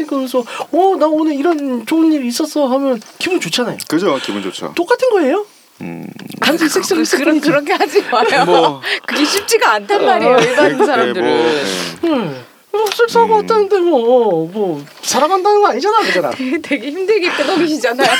[0.06, 0.40] 그래서
[0.72, 3.76] 어 나 오늘 이런 좋은 일이 있었어 하면 기분 좋잖아요.
[3.88, 4.72] 그죠 기분 좋죠.
[4.76, 5.44] 똑같은 거예요.
[5.80, 6.06] 음.
[6.40, 7.40] 단지 섹스를 그, 그런.
[7.40, 8.44] 그렇게 하지 마요.
[8.46, 8.80] 뭐.
[9.06, 10.36] 그게 쉽지가 않단 말이에요.
[10.38, 11.26] 일반 네, 사람들은.
[11.26, 12.08] 뭐, 네.
[12.10, 12.44] 음.
[12.76, 13.40] 뭐 섹스하고 음.
[13.40, 16.30] 왔다는데 뭐 뭐 사랑한다는 거 아니잖아, 그잖아.
[16.62, 18.08] 되게 힘들게 끊어기시잖아요.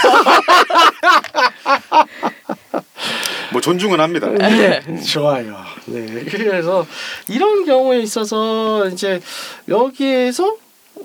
[3.52, 4.28] 뭐 존중은 합니다.
[4.28, 5.57] 네, 좋아요.
[5.86, 6.86] 네, 그래서
[7.28, 9.20] 이런 경우에 있어서 이제
[9.68, 10.57] 여기에서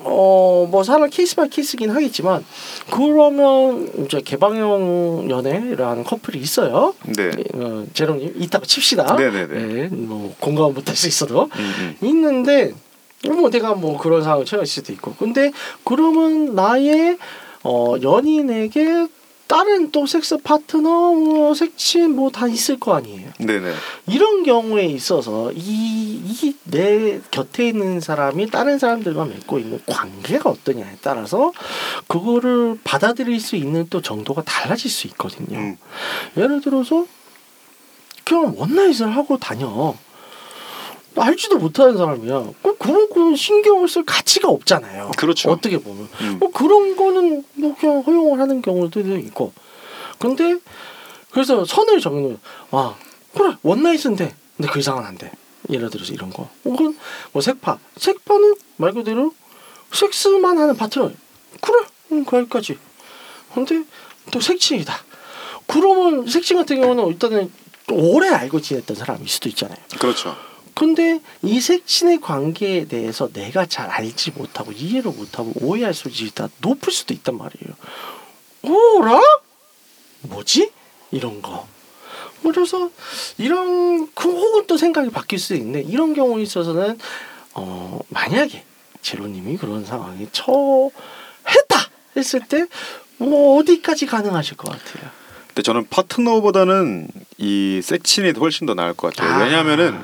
[0.02, 2.44] 어뭐 사람 case by case긴 하겠지만
[2.90, 6.94] 그러면 이제 개방형 연애라는 커플이 있어요.
[7.04, 7.30] 네.
[7.54, 9.16] 어, 제롬님 있다고 칩시다.
[9.16, 9.46] 네네네.
[9.46, 12.72] 네, 뭐 공감은 못할 수 있어도 음, 있는데
[13.28, 15.52] 뭐 내가 뭐 그런 상황을 처할 수도 있고 근데
[15.84, 17.18] 그러면 나의
[17.62, 19.08] 어 연인에게
[19.46, 23.46] 다른 또 섹스 파트너 뭐 색친 뭐 다 있을 거 아니에요 음.
[23.46, 23.74] 네네.
[24.06, 30.96] 이런 경우에 있어서 이 이 내 곁에 있는 사람이 다른 사람들과 맺고 있는 관계가 어떠냐에
[31.02, 31.52] 따라서
[32.06, 35.76] 그거를 받아들일 수 있는 또 정도가 달라질 수 있거든요 음.
[36.36, 37.04] 예를 들어서
[38.24, 39.94] 그냥 원나잇을 하고 다녀.
[41.16, 42.50] 알지도 못하는 사람이야.
[42.62, 45.10] 그 그런 거는 신경을 쓸 가치가 없잖아요.
[45.16, 45.50] 그렇죠.
[45.50, 46.08] 어떻게 보면.
[46.20, 46.38] 음.
[46.38, 49.52] 뭐 그런 거는 뭐 그냥 허용을 하는 경우도 있고.
[50.18, 50.58] 근데
[51.30, 52.38] 그래서 선을 정해놓은
[52.70, 52.94] 아
[53.34, 54.34] 그래 원나잇은 돼.
[54.56, 55.32] 근데 그 이상은 안 돼.
[55.68, 56.48] 예를 들어서 이런 거.
[56.64, 56.96] 혹은
[57.32, 57.78] 뭐 색파.
[57.96, 59.34] 색파는 말 그대로
[59.92, 61.10] 섹스만 하는 파트너.
[61.60, 61.78] 그래.
[62.12, 62.78] 응, 거기까지.
[63.54, 63.84] 근데
[64.32, 64.94] 또 색친이다.
[65.66, 67.52] 그러면 색친 같은 경우는 일단은
[67.90, 69.78] 오래 알고 지냈던 사람일 수도 있잖아요.
[69.98, 70.36] 그렇죠.
[70.74, 76.92] 근데 이 색친의 관계에 대해서 내가 잘 알지 못하고 이해를 못하고 오해할 수지 다 높을
[76.92, 77.74] 수도 있단 말이에요.
[78.62, 79.20] 오라?
[80.22, 80.70] 뭐지?
[81.10, 81.66] 이런 거.
[82.42, 82.90] 그래서
[83.38, 86.98] 이런 그 혹은 또 생각이 바뀔 수도 있는데 이런 경우에 있어서는
[87.54, 88.64] 어 만약에
[89.02, 92.66] 제로님이 그런 상황에 처했다 했을 때
[93.20, 95.10] 뭐 어디까지 가능하실 것 같아요?
[95.48, 99.34] 근데 저는 파트너보다는 이 섹친이 훨씬 더 나을 것 같아요.
[99.34, 99.44] 아.
[99.44, 100.00] 왜냐하면은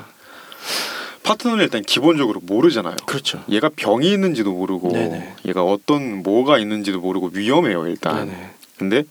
[1.23, 2.95] 파트너는 일단 기본적으로 모르잖아요.
[3.05, 3.43] 그렇죠.
[3.49, 5.35] 얘가 병이 있는지도 모르고 네네.
[5.45, 8.27] 얘가 어떤 뭐가 있는지도 모르고 위험해요 일단.
[8.27, 8.51] 네네.
[8.77, 9.03] 근데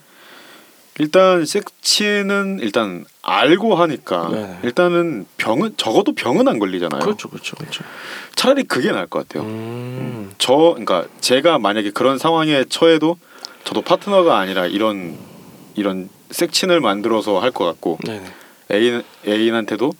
[0.99, 4.59] 일단 섹치는 일단 알고 하니까 네네.
[4.63, 7.01] 일단은 병은 적어도 병은 안 걸리잖아요.
[7.01, 7.83] 그렇죠, 그렇죠, 그렇죠.
[8.35, 9.47] 차라리 그게 나을 것 같아요.
[9.47, 10.33] 음.
[10.39, 13.17] 저 그러니까 제가 만약에 그런 상황에 처해도
[13.63, 15.17] 저도 파트너가 아니라 이런
[15.75, 17.99] 이런 섹친을 만들어서 할 것 같고.
[18.71, 19.93] 애인 애인한테도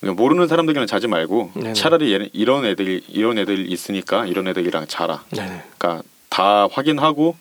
[0.00, 1.72] 그냥 모르는 사람들이랑 자지 말고 네네.
[1.74, 5.22] 차라리 얘는 이런 애들 이런 애들 있으니까 이런 애들이랑 자라.
[5.30, 5.62] 네네.
[5.78, 7.36] 그러니까 다 확인하고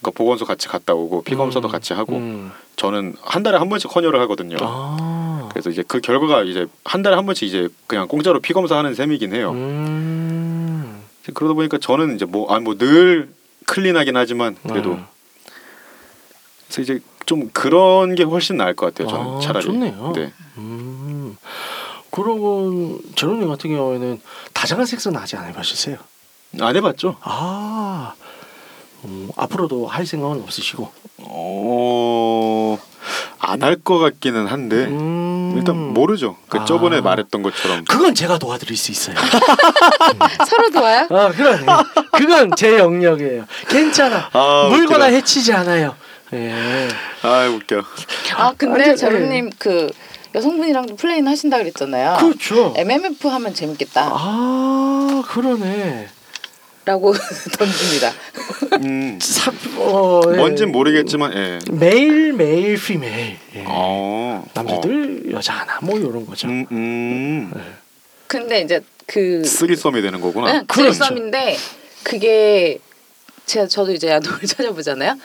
[0.00, 1.70] 그러니까 보건소 같이 갔다 오고 피 검사도 음.
[1.70, 2.52] 같이 하고 음.
[2.76, 4.56] 저는 한 달에 한 번씩 헌혈을 하거든요.
[4.60, 5.48] 아.
[5.50, 9.34] 그래서 이제 그 결과가 이제 한 달에 한 번씩 이제 그냥 공짜로 피 검사하는 셈이긴
[9.34, 9.50] 해요.
[9.52, 11.02] 음.
[11.34, 13.28] 그러다 보니까 저는 이제 뭐 아니 뭐 늘
[13.66, 15.04] 클린하긴 하지만 그래도 네.
[16.66, 19.08] 그래서 이제 좀 그런 게 훨씬 나을 것 같아요.
[19.08, 19.64] 저는 아, 차라리.
[19.64, 20.12] 좋네요.
[20.16, 20.32] 네.
[22.12, 22.22] 음.
[22.22, 24.20] 그러면 제로님 같은 경우에는
[24.52, 25.96] 다정한 섹스는 아직 안 해보셨어요?
[26.60, 27.16] 안 해봤죠.
[27.22, 28.12] 아.
[29.04, 30.90] 음, 앞으로도 할 생각은 없으시고.
[31.18, 32.78] 어...
[33.40, 35.54] 안할 것 같기는 한데 음.
[35.56, 36.36] 일단 모르죠.
[36.48, 36.64] 그 아.
[36.64, 39.16] 저번에 말했던 것처럼 그건 제가 도와드릴 수 있어요.
[40.48, 41.08] 서로 도와요?
[41.10, 41.66] 아, 그러네.
[42.12, 43.44] 그건 제 영역이에요.
[43.68, 44.30] 괜찮아.
[44.32, 45.06] 아, 물거나.
[45.06, 45.96] 해치지 않아요.
[46.34, 46.88] 예.
[47.22, 47.82] 아 웃겨.
[48.36, 49.90] 아 근데 아니, 제로님 그
[50.34, 52.16] 여성분이랑도 플레이는 하신다 그랬잖아요.
[52.18, 52.74] 그렇죠.
[52.76, 54.10] MMF 하면 재밌겠다.
[54.12, 56.08] 아, 그러네.
[56.84, 57.12] 라고
[57.58, 58.12] 던집니다.
[58.84, 60.36] 음, 사, 어, 예.
[60.36, 61.58] 뭔진 모르겠지만 예.
[61.70, 63.36] 매일 매일 피메일.
[63.54, 63.64] 예.
[63.66, 64.44] 어.
[64.52, 66.48] 남자들 여자 하나 뭐 이런 거죠.
[66.48, 67.52] 음, 음.
[68.26, 70.52] 근데 이제 그 쓰리썸이 되는 거구나.
[70.52, 70.98] 응, 그렇죠.
[70.98, 71.56] 드레썸인데
[72.02, 72.78] 그게
[73.46, 75.16] 제가 저도 이제 야동을 찾아보잖아요.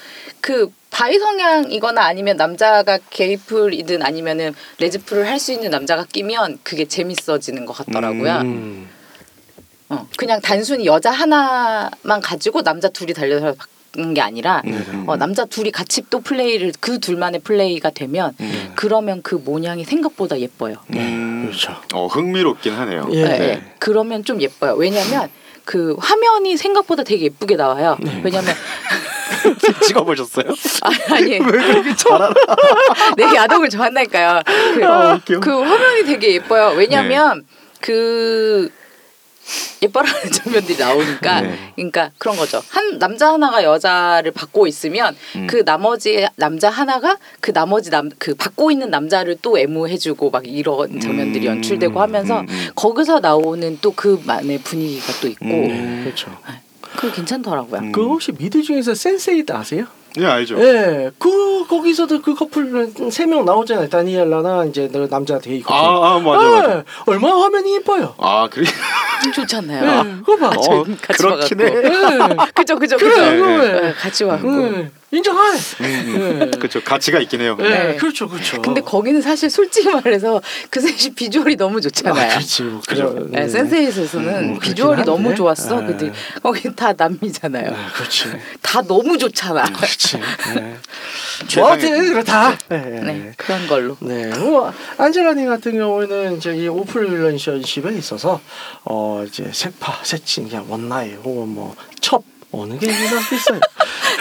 [0.42, 7.66] 그 bi 성향이거나 아니면 남자가 게이플이든 아니면은 레즈플을 할 수 있는 남자가 끼면 그게 재밌어지는
[7.66, 8.38] 것 같더라고요.
[8.42, 8.90] 음.
[9.90, 13.54] 어, 그냥 단순히 여자 하나만 가지고 남자 둘이 달려서
[13.94, 15.04] 바꾸는 게 아니라 음.
[15.08, 18.74] 어, 남자 둘이 같이 또 플레이를 그 둘만의 플레이가 되면 음.
[18.76, 20.76] 그러면 그 모양이 생각보다 예뻐요.
[20.96, 21.46] 음.
[21.46, 21.76] 그렇죠.
[21.94, 23.08] 어 흥미롭긴 하네요.
[23.12, 23.24] 예.
[23.24, 23.62] 네, 네.
[23.80, 24.74] 그러면 좀 예뻐요.
[24.74, 25.30] 왜냐하면
[25.68, 27.98] 그 화면이 생각보다 되게 예쁘게 나와요.
[28.00, 28.22] 네.
[28.24, 28.56] 왜냐면
[29.84, 30.46] 찍어보셨어요?
[30.82, 31.40] 아, 아니
[33.18, 34.42] 내 야동을 좋아한다니까요.
[34.46, 35.40] 그, 아, 웃겨.
[35.42, 36.74] 그 화면이 되게 예뻐요.
[36.78, 37.46] 왜냐면
[37.82, 38.72] 그
[39.82, 41.72] 예뻐라는 장면들이 나오니까 네.
[41.76, 42.62] 그러니까 그런 거죠.
[42.70, 45.48] 한 남자 하나가 여자를 받고 있으면 음.
[45.48, 51.00] 그 나머지 남자 하나가 그 나머지 남 그 받고 있는 남자를 또 애무해주고 막 이런
[51.00, 52.68] 장면들이 음, 연출되고 하면서 음, 음.
[52.76, 55.68] 거기서 나오는 또 그만의 분위기가 또 있고 음.
[55.68, 56.36] 네, 그렇죠.
[56.96, 57.82] 그거 괜찮더라고요.
[57.82, 57.92] 음.
[57.92, 59.86] 그 혹시 미드 중에서 Sense8 아세요?
[60.20, 60.60] 예 알죠.
[60.60, 63.90] 예, 그 거기서도 그 커플 세 명 나오잖아요.
[63.90, 65.76] 다니엘라나 이제 그 남자 게이 커플.
[65.80, 66.78] 아, 아 맞아 맞아.
[66.78, 68.16] 예, 얼마나 화면이 이뻐요.
[68.18, 68.66] 아 그래.
[69.36, 69.84] 좋잖아요.
[69.84, 70.48] 예, 그거 봐.
[70.48, 71.64] 아, 저 같이 그렇긴 와갖고.
[71.64, 72.32] 해.
[72.32, 73.22] 예, 그죠 그죠 그래, 그죠.
[73.46, 73.82] 그래.
[73.82, 74.64] 네, 같이 와갖고.
[74.64, 75.58] 예, 인정하네.
[75.82, 76.58] 음, 예.
[76.58, 76.84] 그렇죠.
[76.84, 77.56] 가치가 있긴 해요.
[77.62, 77.96] 예, 네.
[77.96, 78.62] 그렇죠, 그렇죠.
[78.62, 82.26] 근데 거기는 사실 솔직히 말해서 그 셋이 비주얼이 너무 좋잖아요.
[82.26, 83.14] 아, 그렇지, 뭐, 그죠.
[83.14, 83.26] 그래.
[83.30, 85.34] 네, Sense8에서는 음, 비주얼이 그렇긴 너무.
[85.36, 85.80] 좋았어.
[85.82, 85.88] 네.
[85.88, 87.72] 그들 거기 다 남미잖아요.
[87.74, 88.26] 아, 그렇지,
[88.62, 89.64] 다 너무 좋잖아.
[89.72, 90.18] 그렇지.
[90.18, 90.76] 예.
[91.48, 92.58] 세상에- 뭐 하여튼 그렇다.
[92.68, 93.96] 네 그런 걸로.
[94.02, 98.42] 네, 뭐 안젤라님 같은 경우에는 이제 이 open relationship에 있어서
[98.84, 103.60] 어 이제 섹파, 섹친, 그냥 one night 혹은 뭐 첩 어느 게 낫겠어요.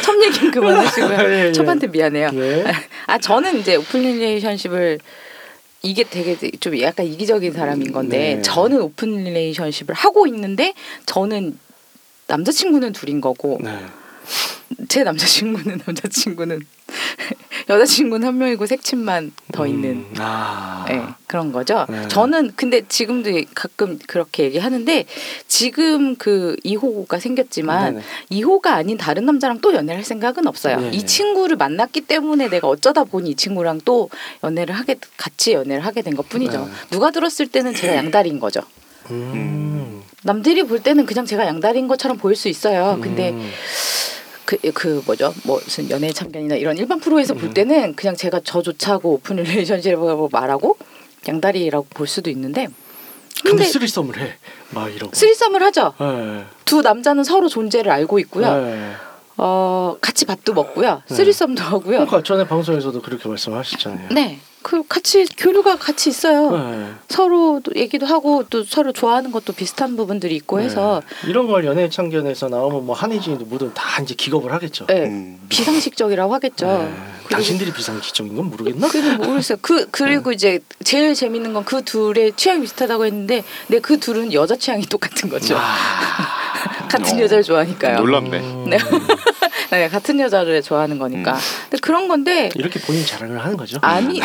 [0.03, 1.19] 첩 얘기는 그만하시고요.
[1.31, 1.53] 예, 예.
[1.53, 2.31] 첩한테 미안해요.
[2.35, 2.65] 예.
[3.07, 4.99] 아 저는 이제 open relationship을
[5.83, 8.43] 이게 되게 좀 약간 이기적인 사람인 건데 네.
[8.43, 10.75] 저는 open relationship을 하고 있는데
[11.07, 11.59] 저는
[12.27, 13.79] 남자친구는 둘인 거고 네.
[14.89, 16.61] 제 남자친구는 남자친구는
[17.69, 20.85] 여자친구는 한 명이고 색친만 더 있는 음, 아.
[20.89, 21.85] 네, 그런 거죠.
[21.89, 22.07] 네.
[22.09, 25.05] 저는 근데 지금도 가끔 그렇게 얘기하는데
[25.49, 28.05] 지금 그 2호가 생겼지만 네네.
[28.31, 30.81] 2호가 아닌 다른 남자랑 또 연애를 할 생각은 없어요.
[30.81, 30.91] 네.
[30.93, 34.11] 이 친구를 만났기 때문에 내가 어쩌다 보니 이 친구랑 또
[34.45, 36.67] 연애를 하게 같이 연애를 하게 된 것뿐이죠.
[36.67, 36.71] 네.
[36.91, 38.61] 누가 들었을 때는 제가 양다리인 거죠.
[39.11, 40.03] 음.
[40.23, 42.99] 남들이 볼 때는 그냥 제가 양다리인 것처럼 보일 수 있어요.
[43.01, 43.51] 근데 음.
[44.47, 45.35] 그, 그 뭐죠?
[45.45, 47.39] 뭐 무슨 연애 참견이나 이런 일반 프로에서 음.
[47.39, 50.79] 볼 때는 그냥 제가 저 좋자고 open relationship이라고 말하고
[51.29, 52.69] 양다리라고 볼 수도 있는데
[53.43, 54.35] 근데 근데 threesome을 해.
[54.71, 55.15] 막 이러고.
[55.15, 55.93] threesome을 하죠.
[56.01, 56.45] 예.
[56.65, 58.47] 두 남자는 서로 존재를 알고 있고요.
[58.47, 58.93] 예.
[59.37, 61.03] 어 같이 밥도 먹고요.
[61.09, 61.15] 네.
[61.15, 62.07] threesome도 하고요.
[62.07, 64.09] 그러니까 전에 방송에서도 그렇게 말씀하셨잖아요.
[64.13, 64.41] 네.
[64.67, 66.51] 그 같이 교류가 같이 있어요.
[66.51, 66.91] 네.
[67.09, 71.31] 서로 또 얘기도 하고 또 서로 좋아하는 것도 비슷한 부분들이 있고 해서 네.
[71.31, 74.87] 이런 걸 연애 창견에서 나오면 뭐 한혜진이도 뭐든 다 이제 기겁을 하겠죠.
[74.87, 75.39] 네, 음.
[75.49, 76.67] 비상식적이라고 하겠죠.
[76.67, 76.93] 네.
[77.31, 78.89] 당신들이 비상식적인 건 모르겠나?
[78.89, 79.59] 그는 모르겠어요.
[79.63, 84.55] 그 그리고 이제 제일 재밌는 건 그 둘의 취향이 비슷하다고 했는데, 근데 그 둘은 여자
[84.57, 85.57] 취향이 똑같은 거죠.
[85.59, 85.77] 아,
[86.89, 87.23] 같은 어.
[87.23, 87.99] 여자를 좋아하니까요.
[87.99, 88.39] 놀랍네.
[88.39, 88.79] 음, 네.
[89.77, 91.35] 네, 같은 여자를 좋아하는 거니까.
[91.35, 91.39] 음.
[91.65, 93.79] 근데 그런 건데 이렇게 본인 자랑을 하는 거죠.
[93.83, 94.21] 아니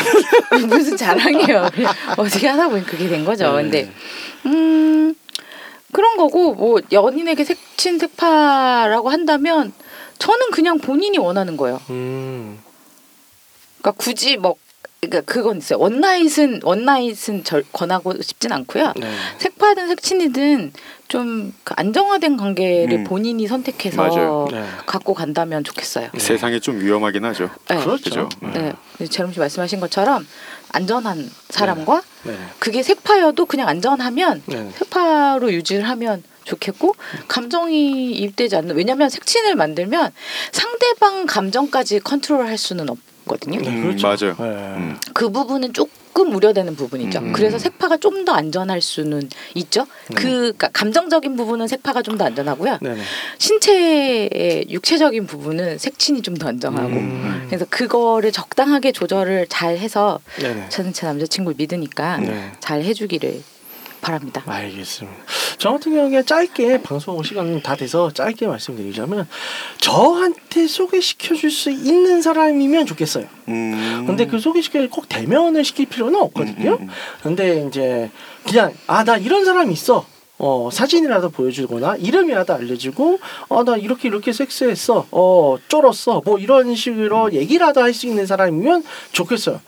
[0.66, 1.68] 무슨 자랑이에요.
[2.16, 3.54] 어떻게 하다 보니 그게 된 거죠.
[3.56, 3.62] 네.
[3.62, 3.92] 근데
[4.46, 5.14] 음
[5.92, 9.72] 그런 거고 뭐 연인에게 색친 색파라고 한다면
[10.18, 11.80] 저는 그냥 본인이 원하는 거예요.
[11.90, 12.58] 음,
[13.78, 14.56] 그러니까 굳이 뭐
[15.02, 15.80] 그러니까 그건 있어요.
[15.80, 18.92] 원나잇은 원나잇은 절 권하고 싶진 않고요.
[18.96, 19.10] 네.
[19.38, 20.72] 색파든 색친이든
[21.08, 23.04] 좀 그 안정화된 관계를 음.
[23.04, 24.48] 본인이 선택해서.
[24.50, 24.64] 네.
[24.86, 26.10] 갖고 간다면 좋겠어요.
[26.16, 27.50] 세상이 좀 위험하긴 하죠.
[27.68, 27.76] 네.
[27.76, 28.02] 그렇죠.
[28.04, 28.28] 그죠?
[28.54, 28.72] 네.
[29.08, 30.26] 제롬 씨 말씀하신 것처럼
[30.70, 32.36] 안전한 사람과 네.
[32.58, 34.70] 그게 색파여도 그냥 안전하면 네.
[34.76, 36.96] 색파로 유지를 하면 좋겠고
[37.28, 40.12] 감정이 입되지 않는 왜냐하면 색친을 만들면
[40.50, 43.60] 상대방 감정까지 컨트롤할 수는 없 거든요.
[43.60, 44.06] 네, 음, 그렇죠.
[44.06, 44.36] 맞아요.
[44.38, 44.76] 네.
[44.76, 44.96] 음.
[45.14, 47.18] 그 부분은 조금 우려되는 부분이죠.
[47.20, 47.32] 음.
[47.32, 49.86] 그래서 색파가 좀 더 안전할 수는 있죠.
[50.14, 50.22] 그
[50.54, 52.78] 그러니까 감정적인 부분은 색파가 좀 더 안전하고요.
[52.80, 53.00] 네네.
[53.38, 56.88] 신체의 육체적인 부분은 색친이 좀 더 안전하고.
[56.88, 57.44] 음.
[57.46, 60.68] 그래서 그거를 적당하게 조절을 잘 해서 네네.
[60.70, 62.52] 저는 제 남자친구를 믿으니까 네.
[62.60, 63.42] 잘 해주기를
[64.02, 64.42] 바랍니다.
[64.44, 65.16] 알겠습니다.
[65.58, 69.26] 저 같은 경우에 짧게 방송 시간 다 돼서 짧게 말씀드리자면
[69.78, 73.26] 저한테 소개시켜 줄 수 있는 사람이면 좋겠어요.
[73.48, 74.04] 음.
[74.06, 76.72] 근데 그 소개시켜 꼭 대면을 시킬 필요는 없거든요.
[76.72, 76.88] 음, 음, 음.
[77.22, 78.10] 근데 이제
[78.44, 80.04] 그냥 아 나 이런 사람이 있어.
[80.38, 87.32] 어 사진이라도 보여주거나 이름이라도 알려주고 어 나 이렇게 이렇게 섹스했어 어 쫄았어 뭐 이런 식으로
[87.32, 88.82] 얘기라도 할 수 있는 사람이면
[89.12, 89.60] 좋겠어요.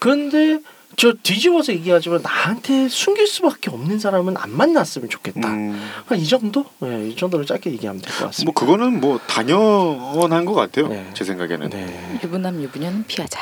[0.00, 0.58] 근데
[1.00, 5.48] 저 뒤집어서 얘기하지만 나한테 숨길 수밖에 없는 사람은 안 만났으면 좋겠다.
[5.48, 5.80] 음.
[6.04, 6.66] 그러니까 이 정도?
[6.80, 8.44] 네, 이 정도로 짧게 얘기하면 될 것 같습니다.
[8.44, 10.88] 뭐 그거는 뭐 당연한 것 같아요.
[10.88, 11.08] 네.
[11.14, 11.70] 제 생각에는.
[11.70, 12.18] 네.
[12.22, 13.40] 유부남 유부녀는 피하자.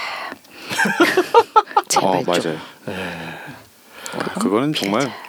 [1.74, 2.52] 어 제발 좀.
[2.52, 2.58] 맞아요.
[2.86, 3.18] 네.
[4.38, 5.28] 그거는 정말 피하자.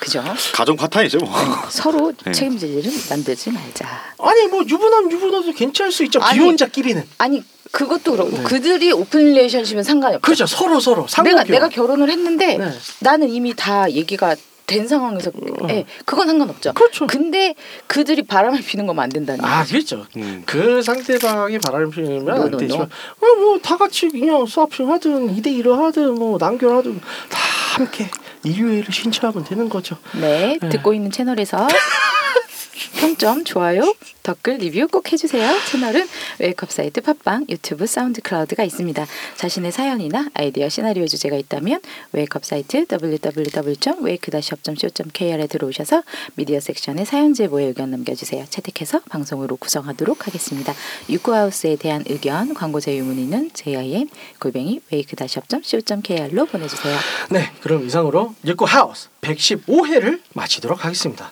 [0.00, 0.24] 그죠?
[0.52, 1.18] 가정 파탄이죠.
[1.18, 1.32] 뭐.
[1.68, 2.32] 서로 네.
[2.32, 3.86] 책임질 일은 만들지 말자.
[4.18, 6.18] 아니 뭐 유부남 유부녀도 괜찮을 수 있죠.
[6.20, 7.06] 아니, 기혼자끼리는.
[7.18, 8.42] 아니 그것도 그렇고 네.
[8.44, 10.24] 그들이 open relationship은 상관이 없죠.
[10.24, 10.46] 그렇죠.
[10.46, 11.52] 서로 서로 내가 상관없죠.
[11.52, 12.70] 내가 결혼을 했는데 네.
[13.00, 14.36] 나는 이미 다 얘기가
[14.66, 15.30] 된 상황에서
[15.68, 16.72] 예, 그건 상관없죠.
[16.72, 17.06] 그렇죠.
[17.06, 17.54] 근데
[17.86, 19.64] 그들이 바람을 피는 거면 안 된다는 아.
[19.64, 20.06] 그렇죠.
[20.16, 20.42] 음.
[20.44, 22.56] 그 상대방이 바람을 피우면 안 no no no.
[22.56, 22.88] 되지만
[23.20, 27.00] 뭐다 같이 그냥 스와핑 하든 2대 1을 하든 뭐 난교하든
[27.30, 27.38] 다
[27.76, 28.10] 함께
[28.42, 29.96] 인류애를 실천하면 되는 거죠.
[30.20, 30.68] 네, 네.
[30.68, 31.66] 듣고 있는 채널에서
[32.98, 33.94] 평점, 좋아요,
[34.26, 35.56] 댓글, 리뷰 꼭 해주세요.
[35.70, 36.08] 채널은
[36.40, 39.06] 웨이크업 사이트 팟빵, 유튜브, 사운드 클라우드가 있습니다.
[39.36, 46.02] 자신의 사연이나 아이디어, 시나리오 주제가 있다면 웨이크업 사이트 www.wake-up.co.kr에 들어오셔서
[46.34, 48.46] 미디어 섹션에 사연 제보에 의견 남겨주세요.
[48.50, 50.74] 채택해서 방송으로 구성하도록 하겠습니다.
[51.08, 54.08] 유쿠하우스에 대한 의견, 광고 제휴 문의는 jim
[54.40, 56.98] 골뱅이 wake-up.co.kr로 보내주세요.
[57.30, 61.30] 네, 그럼 이상으로 육구 하우스 115회를 마치도록 하겠습니다.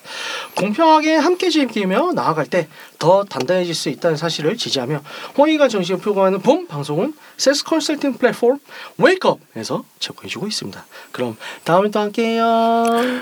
[0.57, 2.69] 공평하게 함께 즐기며 나아갈 때
[2.99, 5.03] 더 단단해질 수 있다는 사실을 지지하며
[5.37, 8.59] 호의가 정신을 표방하는 봄 방송은 섹스 컨설팅 플랫폼
[8.99, 10.85] 웨이크업에서 제공해주고 있습니다.
[11.13, 12.45] 그럼 다음에 또 함께해요.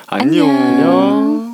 [0.07, 0.49] 안녕.
[0.49, 1.52] 안녕.